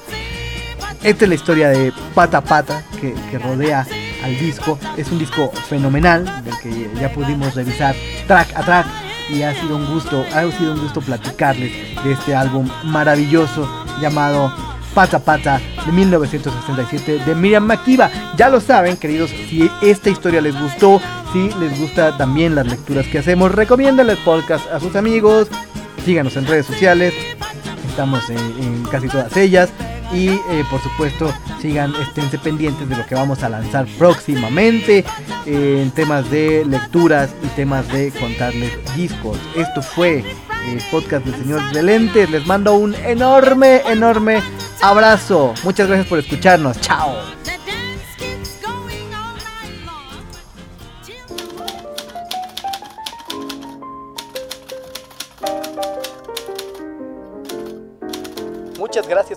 Esta 1.03 1.25
es 1.25 1.29
la 1.29 1.35
historia 1.35 1.69
de 1.69 1.93
Pata 2.13 2.41
Pata 2.41 2.83
que, 2.99 3.13
que 3.31 3.39
rodea 3.39 3.85
al 4.23 4.37
disco. 4.39 4.77
Es 4.97 5.09
un 5.11 5.19
disco 5.19 5.51
fenomenal 5.69 6.25
del 6.43 6.57
que 6.59 6.89
ya 6.99 7.11
pudimos 7.11 7.55
revisar 7.55 7.95
track 8.27 8.49
a 8.55 8.63
track 8.63 8.85
y 9.29 9.43
ha 9.43 9.53
sido 9.53 9.75
un 9.75 9.85
gusto, 9.85 10.25
ha 10.33 10.49
sido 10.51 10.73
un 10.73 10.81
gusto 10.81 11.01
platicarles 11.01 11.71
de 12.03 12.11
este 12.11 12.35
álbum 12.35 12.67
maravilloso 12.83 13.69
llamado 14.01 14.53
Pata 14.93 15.19
Pata 15.19 15.61
de 15.85 15.91
1967 15.91 17.19
de 17.25 17.35
Miriam 17.35 17.63
Makiba. 17.63 18.09
Ya 18.35 18.49
lo 18.49 18.59
saben, 18.59 18.97
queridos, 18.97 19.29
si 19.29 19.69
esta 19.81 20.09
historia 20.09 20.41
les 20.41 20.59
gustó, 20.59 21.01
si 21.31 21.49
les 21.59 21.79
gusta 21.79 22.17
también 22.17 22.55
las 22.55 22.67
lecturas 22.67 23.07
que 23.07 23.19
hacemos, 23.19 23.51
recomiéndale 23.51 24.13
el 24.13 24.17
podcast 24.19 24.69
a 24.71 24.79
sus 24.79 24.95
amigos, 24.95 25.47
síganos 26.05 26.35
en 26.37 26.47
redes 26.47 26.65
sociales, 26.65 27.13
estamos 27.87 28.29
en, 28.29 28.37
en 28.37 28.83
casi 28.83 29.07
todas 29.07 29.35
ellas 29.37 29.69
y 30.11 30.29
eh, 30.29 30.65
por 30.69 30.81
supuesto 30.81 31.33
sigan 31.61 31.93
esténse 31.95 32.37
pendientes 32.37 32.87
de 32.87 32.95
lo 32.95 33.05
que 33.05 33.15
vamos 33.15 33.43
a 33.43 33.49
lanzar 33.49 33.85
próximamente 33.97 35.05
eh, 35.45 35.81
en 35.81 35.91
temas 35.91 36.29
de 36.29 36.65
lecturas 36.65 37.29
y 37.43 37.47
temas 37.49 37.87
de 37.91 38.11
contarles 38.11 38.71
discos. 38.95 39.37
Esto 39.55 39.81
fue 39.81 40.23
el 40.67 40.81
podcast 40.91 41.25
del 41.25 41.35
señor 41.35 41.71
de 41.71 41.83
lentes. 41.83 42.29
Les 42.29 42.45
mando 42.45 42.73
un 42.73 42.95
enorme 42.95 43.81
enorme 43.87 44.41
abrazo. 44.81 45.53
Muchas 45.63 45.87
gracias 45.87 46.07
por 46.07 46.19
escucharnos. 46.19 46.79
Chao 46.81 47.15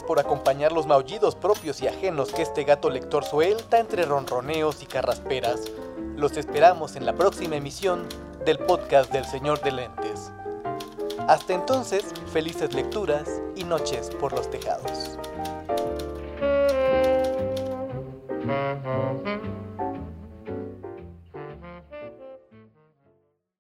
por 0.07 0.21
acompañar 0.21 0.73
los 0.73 0.87
maullidos 0.87 1.35
propios 1.35 1.83
y 1.83 1.89
ajenos 1.89 2.33
que 2.33 2.43
este 2.43 2.65
gato 2.65 2.91
lector 2.91 3.25
suelta 3.25 3.79
entre 3.79 4.05
ronroneos 4.05 4.83
y 4.83 4.87
carrasperas. 4.87 5.61
Los 6.17 6.37
esperamos 6.37 6.97
en 6.97 7.07
la 7.07 7.15
próxima 7.15 7.57
emisión 7.57 8.07
del 8.45 8.59
podcast 8.59 9.13
del 9.13 9.25
Señor 9.25 9.61
de 9.61 9.73
Lentes. 9.73 10.33
Hasta 11.29 11.55
entonces, 11.55 12.05
felices 12.33 12.75
lecturas 12.75 13.41
y 13.55 13.65
noches 13.65 14.11
por 14.11 14.33
los 14.33 14.51
tejados. 14.51 15.19